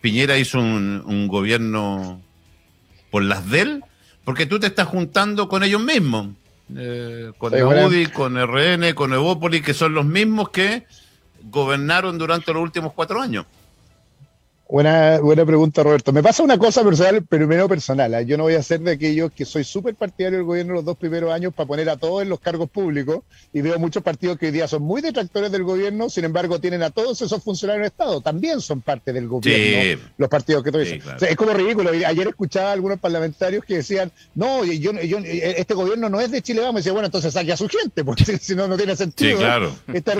Piñera 0.00 0.38
hizo 0.38 0.60
un, 0.60 1.02
un 1.04 1.26
gobierno 1.26 2.20
por 3.10 3.24
las 3.24 3.50
de 3.50 3.60
él 3.60 3.84
porque 4.26 4.44
tú 4.44 4.58
te 4.58 4.66
estás 4.66 4.88
juntando 4.88 5.48
con 5.48 5.62
ellos 5.62 5.80
mismos. 5.80 6.30
Eh, 6.76 7.30
con 7.38 7.52
sí, 7.92 8.06
con 8.06 8.36
RN, 8.36 8.92
con 8.92 9.14
Evópolis, 9.14 9.62
que 9.62 9.72
son 9.72 9.94
los 9.94 10.04
mismos 10.04 10.48
que 10.48 10.84
gobernaron 11.44 12.18
durante 12.18 12.52
los 12.52 12.60
últimos 12.60 12.92
cuatro 12.92 13.22
años. 13.22 13.46
Buena, 14.68 15.20
buena 15.20 15.46
pregunta, 15.46 15.84
Roberto. 15.84 16.12
Me 16.12 16.24
pasa 16.24 16.42
una 16.42 16.58
cosa 16.58 16.82
personal, 16.82 17.24
primero 17.24 17.68
personal. 17.68 18.12
¿eh? 18.14 18.26
Yo 18.26 18.36
no 18.36 18.44
voy 18.44 18.54
a 18.54 18.62
ser 18.64 18.80
de 18.80 18.92
aquellos 18.92 19.30
que 19.30 19.44
soy 19.44 19.62
súper 19.62 19.94
partidario 19.94 20.38
del 20.38 20.46
gobierno 20.46 20.74
los 20.74 20.84
dos 20.84 20.96
primeros 20.96 21.32
años 21.32 21.54
para 21.54 21.68
poner 21.68 21.88
a 21.88 21.96
todos 21.96 22.22
en 22.22 22.28
los 22.28 22.40
cargos 22.40 22.68
públicos. 22.68 23.20
Y 23.52 23.60
veo 23.60 23.78
muchos 23.78 24.02
partidos 24.02 24.38
que 24.38 24.46
hoy 24.46 24.52
día 24.52 24.66
son 24.66 24.82
muy 24.82 25.02
detractores 25.02 25.52
del 25.52 25.62
gobierno, 25.62 26.10
sin 26.10 26.24
embargo, 26.24 26.60
tienen 26.60 26.82
a 26.82 26.90
todos 26.90 27.22
esos 27.22 27.42
funcionarios 27.44 27.82
del 27.82 27.92
Estado. 27.92 28.20
También 28.20 28.60
son 28.60 28.80
parte 28.80 29.12
del 29.12 29.28
gobierno 29.28 30.02
los 30.18 30.28
partidos 30.28 30.64
que 30.64 30.72
tú 30.72 30.78
dices. 30.78 31.02
es 31.20 31.36
como 31.36 31.52
ridículo. 31.52 31.90
Ayer 31.90 32.26
escuchaba 32.26 32.70
a 32.70 32.72
algunos 32.72 32.98
parlamentarios 32.98 33.64
que 33.64 33.76
decían, 33.76 34.10
no, 34.34 34.64
yo, 34.64 34.92
yo, 35.00 35.18
este 35.18 35.74
gobierno 35.74 36.08
no 36.08 36.20
es 36.20 36.32
de 36.32 36.42
Chile, 36.42 36.62
vamos. 36.62 36.80
Y 36.80 36.82
decía, 36.82 36.92
bueno, 36.92 37.06
entonces 37.06 37.32
saque 37.32 37.52
a 37.52 37.56
su 37.56 37.68
gente, 37.68 38.04
porque 38.04 38.24
si 38.40 38.56
no, 38.56 38.66
no 38.66 38.76
tiene 38.76 38.96
sentido. 38.96 39.30
Sí, 39.30 39.36
claro. 39.36 39.72
Este 39.92 40.12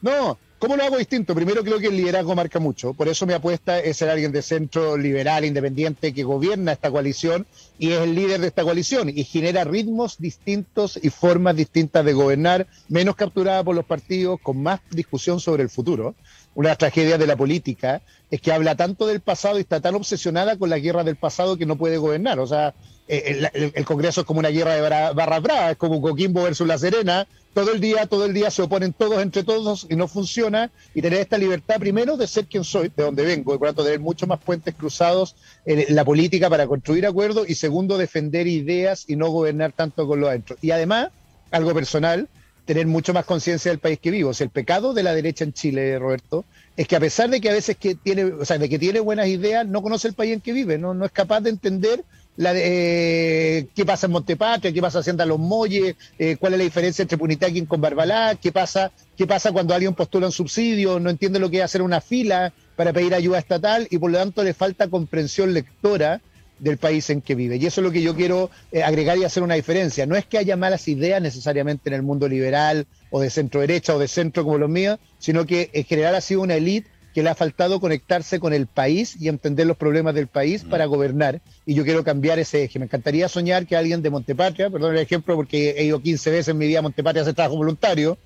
No, 0.00 0.38
¿Cómo 0.66 0.78
lo 0.78 0.82
hago 0.82 0.96
distinto? 0.96 1.32
Primero 1.32 1.62
creo 1.62 1.78
que 1.78 1.86
el 1.86 1.96
liderazgo 1.96 2.34
marca 2.34 2.58
mucho, 2.58 2.92
por 2.92 3.06
eso 3.06 3.24
mi 3.24 3.34
apuesta 3.34 3.78
es 3.78 3.98
ser 3.98 4.10
alguien 4.10 4.32
de 4.32 4.42
centro 4.42 4.96
liberal, 4.96 5.44
independiente, 5.44 6.12
que 6.12 6.24
gobierna 6.24 6.72
esta 6.72 6.90
coalición 6.90 7.46
y 7.78 7.92
es 7.92 8.00
el 8.00 8.16
líder 8.16 8.40
de 8.40 8.48
esta 8.48 8.64
coalición 8.64 9.08
y 9.08 9.22
genera 9.22 9.62
ritmos 9.62 10.18
distintos 10.18 10.98
y 11.00 11.10
formas 11.10 11.54
distintas 11.54 12.04
de 12.04 12.14
gobernar, 12.14 12.66
menos 12.88 13.14
capturada 13.14 13.62
por 13.62 13.76
los 13.76 13.84
partidos, 13.84 14.40
con 14.42 14.60
más 14.60 14.80
discusión 14.90 15.38
sobre 15.38 15.62
el 15.62 15.70
futuro. 15.70 16.16
Una 16.56 16.74
tragedia 16.74 17.16
de 17.16 17.28
la 17.28 17.36
política 17.36 18.02
es 18.28 18.40
que 18.40 18.50
habla 18.50 18.74
tanto 18.74 19.06
del 19.06 19.20
pasado 19.20 19.58
y 19.58 19.60
está 19.60 19.80
tan 19.80 19.94
obsesionada 19.94 20.56
con 20.56 20.68
la 20.68 20.80
guerra 20.80 21.04
del 21.04 21.14
pasado 21.14 21.56
que 21.56 21.66
no 21.66 21.76
puede 21.76 21.98
gobernar. 21.98 22.40
O 22.40 22.46
sea, 22.48 22.74
eh, 23.08 23.72
el, 23.74 23.84
Congreso 23.84 24.22
es 24.22 24.26
como 24.26 24.40
una 24.40 24.48
guerra 24.48 24.74
de 24.74 24.80
barras 24.80 25.72
es 25.72 25.76
como 25.76 26.00
Coquimbo 26.00 26.42
versus 26.42 26.66
La 26.66 26.76
Serena, 26.78 27.26
todo 27.54 27.72
el 27.72 27.80
día, 27.80 28.06
todo 28.06 28.26
el 28.26 28.34
día 28.34 28.50
se 28.50 28.62
oponen 28.62 28.92
todos 28.92 29.22
entre 29.22 29.42
todos 29.42 29.86
y 29.88 29.96
no 29.96 30.08
funciona, 30.08 30.70
y 30.94 31.00
tener 31.02 31.20
esta 31.20 31.38
libertad 31.38 31.76
primero 31.78 32.16
de 32.16 32.26
ser 32.26 32.46
quien 32.46 32.64
soy, 32.64 32.92
de 32.94 33.02
donde 33.02 33.24
vengo, 33.24 33.54
y 33.54 33.58
por 33.58 33.68
tanto 33.68 33.84
tener 33.84 34.00
muchos 34.00 34.28
más 34.28 34.40
puentes 34.40 34.74
cruzados 34.74 35.36
en 35.64 35.94
la 35.94 36.04
política 36.04 36.50
para 36.50 36.66
construir 36.66 37.06
acuerdos, 37.06 37.48
y 37.48 37.54
segundo, 37.54 37.96
defender 37.96 38.46
ideas 38.46 39.04
y 39.08 39.16
no 39.16 39.30
gobernar 39.30 39.72
tanto 39.72 40.06
con 40.06 40.20
lo 40.20 40.28
adentro. 40.28 40.56
Y 40.60 40.72
además, 40.72 41.08
algo 41.50 41.72
personal, 41.72 42.28
tener 42.66 42.86
mucho 42.86 43.14
más 43.14 43.24
conciencia 43.24 43.70
del 43.70 43.78
país 43.78 44.00
que 44.00 44.10
vivo. 44.10 44.30
O 44.30 44.34
sea, 44.34 44.44
el 44.44 44.50
pecado 44.50 44.92
de 44.92 45.04
la 45.04 45.14
derecha 45.14 45.44
en 45.44 45.52
Chile, 45.52 45.98
Roberto, 45.98 46.44
es 46.76 46.86
que 46.86 46.96
a 46.96 47.00
pesar 47.00 47.30
de 47.30 47.40
que 47.40 47.48
a 47.48 47.54
veces 47.54 47.76
que 47.76 47.94
tiene, 47.94 48.24
o 48.24 48.44
sea, 48.44 48.58
de 48.58 48.68
que 48.68 48.78
tiene 48.78 49.00
buenas 49.00 49.28
ideas, 49.28 49.66
no 49.66 49.80
conoce 49.80 50.08
el 50.08 50.14
país 50.14 50.34
en 50.34 50.40
que 50.40 50.52
vive, 50.52 50.76
no, 50.76 50.92
no 50.92 51.06
es 51.06 51.12
capaz 51.12 51.40
de 51.40 51.50
entender 51.50 52.04
la 52.36 52.52
eh, 52.54 53.66
qué 53.74 53.84
pasa 53.84 54.06
en 54.06 54.12
Montepatria, 54.12 54.72
qué 54.72 54.80
pasa 54.80 54.98
haciendo 54.98 55.24
Los 55.24 55.38
Molles, 55.38 55.96
eh, 56.18 56.36
cuál 56.38 56.52
es 56.52 56.58
la 56.58 56.64
diferencia 56.64 57.02
entre 57.02 57.18
Punitaquín 57.18 57.66
con 57.66 57.80
Barbalá, 57.80 58.34
qué 58.34 58.52
pasa, 58.52 58.92
qué 59.16 59.26
pasa 59.26 59.52
cuando 59.52 59.74
alguien 59.74 59.94
postula 59.94 60.26
un 60.26 60.32
subsidio, 60.32 61.00
no 61.00 61.10
entiende 61.10 61.38
lo 61.38 61.50
que 61.50 61.58
es 61.58 61.64
hacer 61.64 61.82
una 61.82 62.00
fila 62.00 62.52
para 62.76 62.92
pedir 62.92 63.14
ayuda 63.14 63.38
estatal 63.38 63.88
y 63.90 63.98
por 63.98 64.10
lo 64.10 64.18
tanto 64.18 64.44
le 64.44 64.52
falta 64.52 64.88
comprensión 64.88 65.54
lectora 65.54 66.20
del 66.58 66.78
país 66.78 67.08
en 67.10 67.20
que 67.20 67.34
vive. 67.34 67.56
Y 67.56 67.66
eso 67.66 67.80
es 67.80 67.84
lo 67.84 67.92
que 67.92 68.02
yo 68.02 68.14
quiero 68.14 68.50
eh, 68.72 68.82
agregar 68.82 69.18
y 69.18 69.24
hacer 69.24 69.42
una 69.42 69.54
diferencia. 69.54 70.06
No 70.06 70.16
es 70.16 70.24
que 70.24 70.38
haya 70.38 70.56
malas 70.56 70.88
ideas 70.88 71.20
necesariamente 71.20 71.88
en 71.88 71.94
el 71.94 72.02
mundo 72.02 72.28
liberal 72.28 72.86
o 73.10 73.20
de 73.20 73.30
centro 73.30 73.60
derecha 73.60 73.94
o 73.94 73.98
de 73.98 74.08
centro 74.08 74.44
como 74.44 74.58
los 74.58 74.70
míos, 74.70 74.98
sino 75.18 75.46
que 75.46 75.70
en 75.72 75.84
general 75.84 76.14
ha 76.14 76.20
sido 76.20 76.40
una 76.42 76.54
élite 76.54 76.88
que 77.16 77.22
le 77.22 77.30
ha 77.30 77.34
faltado 77.34 77.80
conectarse 77.80 78.38
con 78.38 78.52
el 78.52 78.66
país 78.66 79.16
y 79.18 79.28
entender 79.28 79.66
los 79.66 79.78
problemas 79.78 80.14
del 80.14 80.26
país 80.26 80.64
mm. 80.64 80.68
para 80.68 80.84
gobernar. 80.84 81.40
Y 81.64 81.72
yo 81.72 81.82
quiero 81.82 82.04
cambiar 82.04 82.38
ese 82.38 82.64
eje. 82.64 82.78
Me 82.78 82.84
encantaría 82.84 83.26
soñar 83.26 83.66
que 83.66 83.74
alguien 83.74 84.02
de 84.02 84.10
Montepatria, 84.10 84.68
perdón 84.68 84.94
el 84.94 85.00
ejemplo 85.00 85.34
porque 85.34 85.70
he 85.78 85.84
ido 85.84 86.02
15 86.02 86.30
veces 86.30 86.48
en 86.48 86.58
mi 86.58 86.66
vida 86.66 86.80
a 86.80 86.82
Montepatria 86.82 87.22
a 87.22 87.24
hacer 87.24 87.34
trabajo 87.34 87.56
voluntario, 87.56 88.18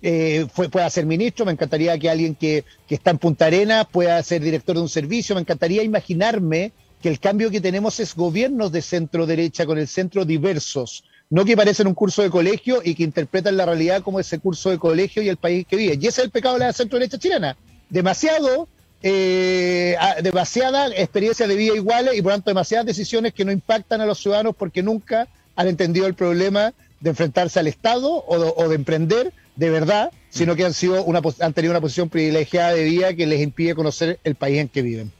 eh, 0.00 0.46
fue, 0.50 0.70
pueda 0.70 0.88
ser 0.88 1.04
ministro, 1.04 1.44
me 1.44 1.52
encantaría 1.52 1.98
que 1.98 2.08
alguien 2.08 2.34
que, 2.34 2.64
que 2.88 2.94
está 2.94 3.10
en 3.10 3.18
Punta 3.18 3.44
Arenas 3.44 3.86
pueda 3.92 4.22
ser 4.22 4.40
director 4.40 4.76
de 4.76 4.80
un 4.80 4.88
servicio, 4.88 5.34
me 5.34 5.42
encantaría 5.42 5.82
imaginarme 5.82 6.72
que 7.02 7.10
el 7.10 7.20
cambio 7.20 7.50
que 7.50 7.60
tenemos 7.60 8.00
es 8.00 8.14
gobiernos 8.14 8.72
de 8.72 8.80
centro 8.80 9.26
derecha 9.26 9.66
con 9.66 9.76
el 9.76 9.88
centro 9.88 10.24
diversos, 10.24 11.04
no 11.28 11.44
que 11.44 11.54
parecen 11.54 11.86
un 11.86 11.92
curso 11.92 12.22
de 12.22 12.30
colegio 12.30 12.80
y 12.82 12.94
que 12.94 13.02
interpretan 13.02 13.58
la 13.58 13.66
realidad 13.66 14.00
como 14.00 14.20
ese 14.20 14.38
curso 14.38 14.70
de 14.70 14.78
colegio 14.78 15.22
y 15.22 15.28
el 15.28 15.36
país 15.36 15.66
que 15.68 15.76
vive. 15.76 15.98
Y 16.00 16.06
ese 16.06 16.22
es 16.22 16.24
el 16.24 16.30
pecado 16.30 16.54
de 16.54 16.60
la 16.60 16.72
centro 16.72 16.98
derecha 16.98 17.18
chilena 17.18 17.54
demasiado, 17.90 18.68
eh, 19.02 19.96
demasiada 20.22 20.88
experiencia 20.88 21.46
de 21.46 21.56
vida 21.56 21.74
iguales 21.74 22.16
y 22.16 22.22
por 22.22 22.32
tanto 22.32 22.50
demasiadas 22.50 22.86
decisiones 22.86 23.32
que 23.32 23.44
no 23.44 23.52
impactan 23.52 24.00
a 24.00 24.06
los 24.06 24.18
ciudadanos 24.18 24.54
porque 24.56 24.82
nunca 24.82 25.28
han 25.56 25.68
entendido 25.68 26.06
el 26.06 26.14
problema 26.14 26.72
de 27.00 27.10
enfrentarse 27.10 27.60
al 27.60 27.66
Estado 27.66 28.24
o 28.26 28.68
de, 28.68 28.74
emprender 28.74 29.32
de 29.56 29.70
verdad, 29.70 30.12
sino 30.30 30.56
que 30.56 30.64
han, 30.64 30.74
sido 30.74 31.04
una, 31.04 31.20
han 31.40 31.52
tenido 31.52 31.72
una 31.72 31.80
posición 31.80 32.08
privilegiada 32.08 32.72
de 32.72 32.84
vida 32.84 33.14
que 33.14 33.26
les 33.26 33.40
impide 33.40 33.74
conocer 33.74 34.18
el 34.24 34.34
país 34.34 34.58
en 34.58 34.68
que 34.68 34.82
viven. 34.82 35.12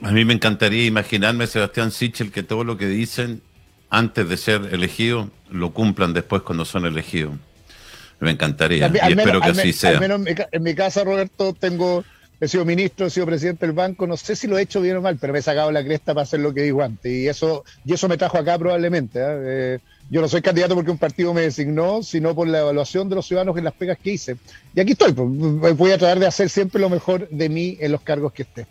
A 0.00 0.12
mí 0.12 0.24
me 0.24 0.34
encantaría 0.34 0.86
imaginarme, 0.86 1.46
Sebastián 1.46 1.90
Sichel, 1.90 2.30
que 2.30 2.42
todo 2.42 2.62
lo 2.62 2.76
que 2.76 2.86
dicen 2.86 3.42
antes 3.90 4.28
de 4.28 4.36
ser 4.36 4.68
elegidos 4.72 5.28
lo 5.50 5.72
cumplan 5.72 6.12
después 6.12 6.42
cuando 6.42 6.64
son 6.64 6.86
elegidos. 6.86 7.34
Me 8.20 8.32
encantaría. 8.32 8.90
y 9.08 9.12
espero 9.12 9.40
que 9.40 9.50
así 9.50 9.72
sea. 9.72 9.90
Al 9.90 10.00
menos 10.00 10.20
en 10.50 10.62
mi, 10.62 10.74
casa, 10.74 11.04
Roberto, 11.04 11.52
tengo, 11.52 12.04
he 12.40 12.48
sido 12.48 12.64
ministro, 12.64 13.06
he 13.06 13.10
sido 13.10 13.26
presidente 13.26 13.66
del 13.66 13.74
banco, 13.74 14.06
no 14.06 14.16
sé 14.16 14.34
si 14.34 14.46
lo 14.46 14.58
he 14.58 14.62
hecho 14.62 14.80
bien 14.80 14.96
o 14.96 15.02
mal, 15.02 15.18
pero 15.20 15.32
me 15.32 15.38
he 15.38 15.42
sacado 15.42 15.70
la 15.70 15.84
cresta 15.84 16.14
para 16.14 16.24
hacer 16.24 16.40
lo 16.40 16.52
que 16.52 16.62
digo 16.62 16.82
antes. 16.82 17.12
Y 17.12 17.28
eso, 17.28 17.64
y 17.84 17.92
eso 17.92 18.08
me 18.08 18.16
trajo 18.16 18.38
acá 18.38 18.58
probablemente. 18.58 19.20
¿eh? 19.20 19.24
Eh, 19.24 19.78
yo 20.10 20.20
no 20.20 20.28
soy 20.28 20.42
candidato 20.42 20.74
porque 20.74 20.90
un 20.90 20.98
partido 20.98 21.34
me 21.34 21.42
designó, 21.42 22.02
sino 22.02 22.34
por 22.34 22.48
la 22.48 22.60
evaluación 22.60 23.08
de 23.08 23.16
los 23.16 23.26
ciudadanos 23.26 23.56
en 23.56 23.64
las 23.64 23.74
pegas 23.74 23.98
que 23.98 24.12
hice. 24.12 24.36
Y 24.74 24.80
aquí 24.80 24.92
estoy, 24.92 25.12
pues, 25.12 25.76
voy 25.76 25.92
a 25.92 25.98
tratar 25.98 26.18
de 26.18 26.26
hacer 26.26 26.48
siempre 26.48 26.80
lo 26.80 26.88
mejor 26.88 27.28
de 27.28 27.48
mí 27.48 27.76
en 27.78 27.92
los 27.92 28.00
cargos 28.00 28.32
que 28.32 28.42
esté. 28.42 28.66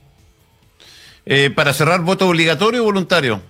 Eh, 1.25 1.51
para 1.51 1.73
cerrar, 1.73 2.01
¿voto 2.01 2.27
obligatorio 2.27 2.81
o 2.81 2.85
voluntario? 2.85 3.41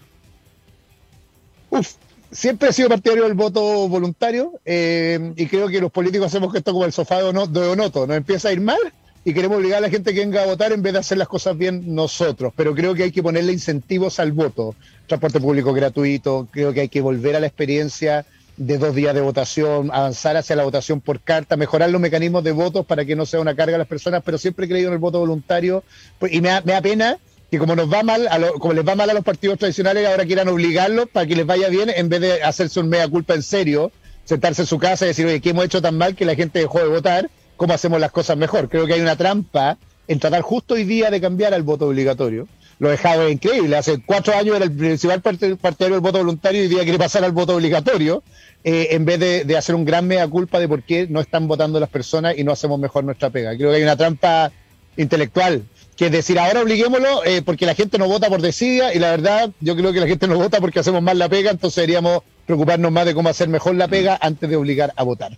Uf, 1.69 1.93
siempre 2.31 2.69
he 2.69 2.73
sido 2.73 2.89
partidario 2.89 3.23
del 3.23 3.33
voto 3.33 3.87
voluntario 3.87 4.53
eh, 4.65 5.33
y 5.35 5.45
creo 5.47 5.67
que 5.67 5.81
los 5.81 5.91
políticos 5.91 6.27
hacemos 6.27 6.51
que 6.51 6.59
esto 6.59 6.73
como 6.73 6.85
el 6.85 6.91
sofá 6.91 7.21
de 7.21 7.29
Onoto, 7.29 8.07
nos 8.07 8.17
empieza 8.17 8.49
a 8.49 8.53
ir 8.53 8.61
mal 8.61 8.79
y 9.23 9.33
queremos 9.33 9.57
obligar 9.57 9.79
a 9.79 9.81
la 9.81 9.89
gente 9.89 10.13
que 10.13 10.21
venga 10.21 10.43
a 10.43 10.45
votar 10.45 10.71
en 10.71 10.81
vez 10.81 10.93
de 10.93 10.99
hacer 10.99 11.17
las 11.17 11.27
cosas 11.27 11.57
bien 11.57 11.93
nosotros. 11.93 12.53
Pero 12.55 12.73
creo 12.73 12.95
que 12.95 13.03
hay 13.03 13.11
que 13.11 13.21
ponerle 13.21 13.51
incentivos 13.51 14.21
al 14.21 14.31
voto. 14.31 14.73
Transporte 15.05 15.41
público 15.41 15.73
gratuito, 15.73 16.47
creo 16.49 16.71
que 16.71 16.81
hay 16.81 16.87
que 16.87 17.01
volver 17.01 17.35
a 17.35 17.41
la 17.41 17.47
experiencia 17.47 18.25
de 18.55 18.77
dos 18.77 18.95
días 18.95 19.13
de 19.13 19.19
votación, 19.19 19.91
avanzar 19.91 20.37
hacia 20.37 20.55
la 20.55 20.63
votación 20.63 21.01
por 21.01 21.19
carta, 21.19 21.57
mejorar 21.57 21.89
los 21.89 21.99
mecanismos 21.99 22.43
de 22.43 22.51
votos 22.53 22.85
para 22.85 23.03
que 23.03 23.17
no 23.17 23.25
sea 23.25 23.41
una 23.41 23.53
carga 23.53 23.75
a 23.75 23.79
las 23.79 23.87
personas, 23.87 24.23
pero 24.25 24.37
siempre 24.37 24.65
he 24.65 24.69
creído 24.69 24.87
en 24.87 24.93
el 24.93 24.99
voto 24.99 25.19
voluntario 25.19 25.83
pues, 26.19 26.33
y 26.33 26.41
me 26.41 26.49
me 26.61 26.71
da 26.71 26.81
pena 26.81 27.19
que 27.49 27.59
como 27.59 27.75
nos 27.75 27.91
va 27.91 28.03
mal, 28.03 28.27
a 28.27 28.39
como 28.59 28.73
les 28.73 28.85
va 28.85 28.95
mal 28.95 29.09
a 29.09 29.13
los 29.13 29.23
partidos 29.23 29.57
tradicionales, 29.57 30.05
ahora 30.07 30.25
quieran 30.25 30.47
obligarlos 30.49 31.07
para 31.07 31.25
que 31.25 31.35
les 31.35 31.45
vaya 31.45 31.69
bien, 31.69 31.89
en 31.89 32.09
vez 32.09 32.21
de 32.21 32.43
hacerse 32.43 32.79
un 32.79 32.89
mea 32.89 33.07
culpa 33.07 33.35
en 33.35 33.43
serio, 33.43 33.91
sentarse 34.25 34.63
en 34.63 34.67
su 34.67 34.77
casa 34.77 35.05
y 35.05 35.09
decir, 35.09 35.25
oye, 35.25 35.39
¿qué 35.39 35.51
hemos 35.51 35.65
hecho 35.65 35.81
tan 35.81 35.97
mal 35.97 36.15
que 36.15 36.25
la 36.25 36.35
gente 36.35 36.59
dejó 36.59 36.79
de 36.79 36.87
votar? 36.87 37.29
¿Cómo 37.55 37.73
hacemos 37.73 37.99
las 37.99 38.11
cosas 38.11 38.37
mejor? 38.37 38.67
Creo 38.69 38.85
que 38.85 38.93
hay 38.93 39.01
una 39.01 39.15
trampa 39.15 39.77
en 40.07 40.19
tratar 40.19 40.41
justo 40.41 40.73
hoy 40.73 40.83
día 40.83 41.09
de 41.09 41.21
cambiar 41.21 41.53
al 41.53 41.63
voto 41.63 41.87
obligatorio. 41.87 42.47
Lo 42.79 42.89
dejado 42.89 43.27
increíble. 43.27 43.75
Hace 43.75 44.03
cuatro 44.05 44.35
años 44.35 44.55
era 44.55 44.65
el 44.65 44.71
principal 44.71 45.21
partidario 45.21 45.95
del 45.95 46.01
voto 46.01 46.19
voluntario 46.19 46.61
y 46.61 46.63
hoy 46.65 46.69
día 46.69 46.83
quiere 46.83 46.99
pasar 46.99 47.23
al 47.23 47.31
voto 47.31 47.55
obligatorio, 47.55 48.21
eh, 48.63 48.89
en 48.91 49.05
vez 49.05 49.19
de, 49.19 49.45
de 49.45 49.57
hacer 49.57 49.73
un 49.73 49.85
gran 49.85 50.05
mea 50.05 50.27
culpa 50.27 50.59
de 50.59 50.67
por 50.67 50.83
qué 50.83 51.07
no 51.09 51.19
están 51.19 51.47
votando 51.47 51.79
las 51.79 51.89
personas 51.89 52.37
y 52.37 52.43
no 52.43 52.51
hacemos 52.51 52.79
mejor 52.79 53.03
nuestra 53.03 53.29
pega. 53.29 53.55
Creo 53.55 53.71
que 53.71 53.77
hay 53.77 53.83
una 53.83 53.97
trampa 53.97 54.51
intelectual 54.97 55.63
que 55.97 56.05
es 56.05 56.11
decir, 56.11 56.37
ahora 56.37 56.61
obliguémoslo 56.61 57.25
eh, 57.25 57.41
porque 57.41 57.65
la 57.65 57.73
gente 57.73 57.97
no 57.97 58.07
vota 58.07 58.29
por 58.29 58.39
desidia 58.39 58.93
y 58.93 58.99
la 58.99 59.11
verdad 59.11 59.49
yo 59.59 59.75
creo 59.75 59.91
que 59.91 59.99
la 59.99 60.07
gente 60.07 60.27
no 60.27 60.35
vota 60.35 60.61
porque 60.61 60.79
hacemos 60.79 61.01
mal 61.01 61.17
la 61.17 61.27
pega, 61.27 61.49
entonces 61.49 61.75
deberíamos 61.77 62.21
preocuparnos 62.45 62.91
más 62.91 63.05
de 63.05 63.15
cómo 63.15 63.29
hacer 63.29 63.49
mejor 63.49 63.75
la 63.75 63.87
pega 63.87 64.17
antes 64.21 64.47
de 64.47 64.55
obligar 64.55 64.93
a 64.95 65.03
votar. 65.03 65.35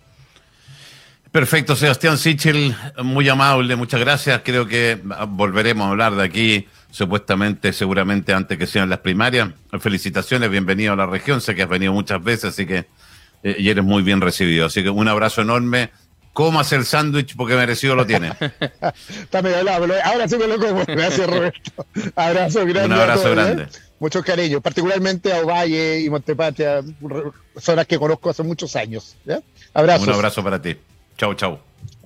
Perfecto, 1.32 1.76
Sebastián 1.76 2.18
Sichel, 2.18 2.74
muy 3.02 3.28
amable, 3.28 3.74
muchas 3.76 4.00
gracias. 4.00 4.42
Creo 4.44 4.66
que 4.66 4.98
volveremos 5.28 5.86
a 5.86 5.90
hablar 5.90 6.14
de 6.16 6.24
aquí 6.24 6.66
supuestamente, 6.90 7.72
seguramente 7.72 8.34
antes 8.34 8.58
que 8.58 8.66
sean 8.66 8.90
las 8.90 8.98
primarias. 8.98 9.48
Felicitaciones, 9.78 10.50
bienvenido 10.50 10.92
a 10.92 10.96
la 10.96 11.06
región, 11.06 11.40
sé 11.40 11.54
que 11.54 11.62
has 11.62 11.68
venido 11.68 11.92
muchas 11.92 12.22
veces, 12.22 12.46
así 12.46 12.66
que 12.66 12.86
eh, 13.42 13.56
y 13.58 13.70
eres 13.70 13.84
muy 13.84 14.02
bien 14.02 14.20
recibido. 14.20 14.66
Así 14.66 14.82
que 14.82 14.90
un 14.90 15.08
abrazo 15.08 15.42
enorme. 15.42 15.90
Comas 16.32 16.72
el 16.72 16.84
sándwich 16.84 17.34
porque 17.36 17.54
merecido 17.54 17.96
lo 17.96 18.06
tiene. 18.06 18.32
Está 19.08 19.42
medio 19.42 19.58
ahora 20.04 20.28
sí 20.28 20.36
me 20.38 20.46
lo 20.46 20.58
como. 20.58 20.84
Gracias, 20.84 21.28
Roberto. 21.28 21.86
Abrazo 22.14 22.64
grande. 22.66 22.94
Un 22.94 23.00
abrazo 23.00 23.28
¿eh? 23.28 23.34
grande. 23.34 23.66
Muchos 23.98 24.24
cariños, 24.24 24.62
particularmente 24.62 25.32
a 25.32 25.42
Ovalle 25.42 26.00
y 26.00 26.08
Montepatria, 26.08 26.82
zonas 27.58 27.86
que 27.86 27.98
conozco 27.98 28.30
hace 28.30 28.42
muchos 28.42 28.74
años. 28.76 29.16
Abrazo. 29.74 30.04
Un 30.04 30.10
abrazo 30.10 30.42
para 30.42 30.62
ti. 30.62 30.76
Chau, 31.18 31.34
chau. 31.34 31.69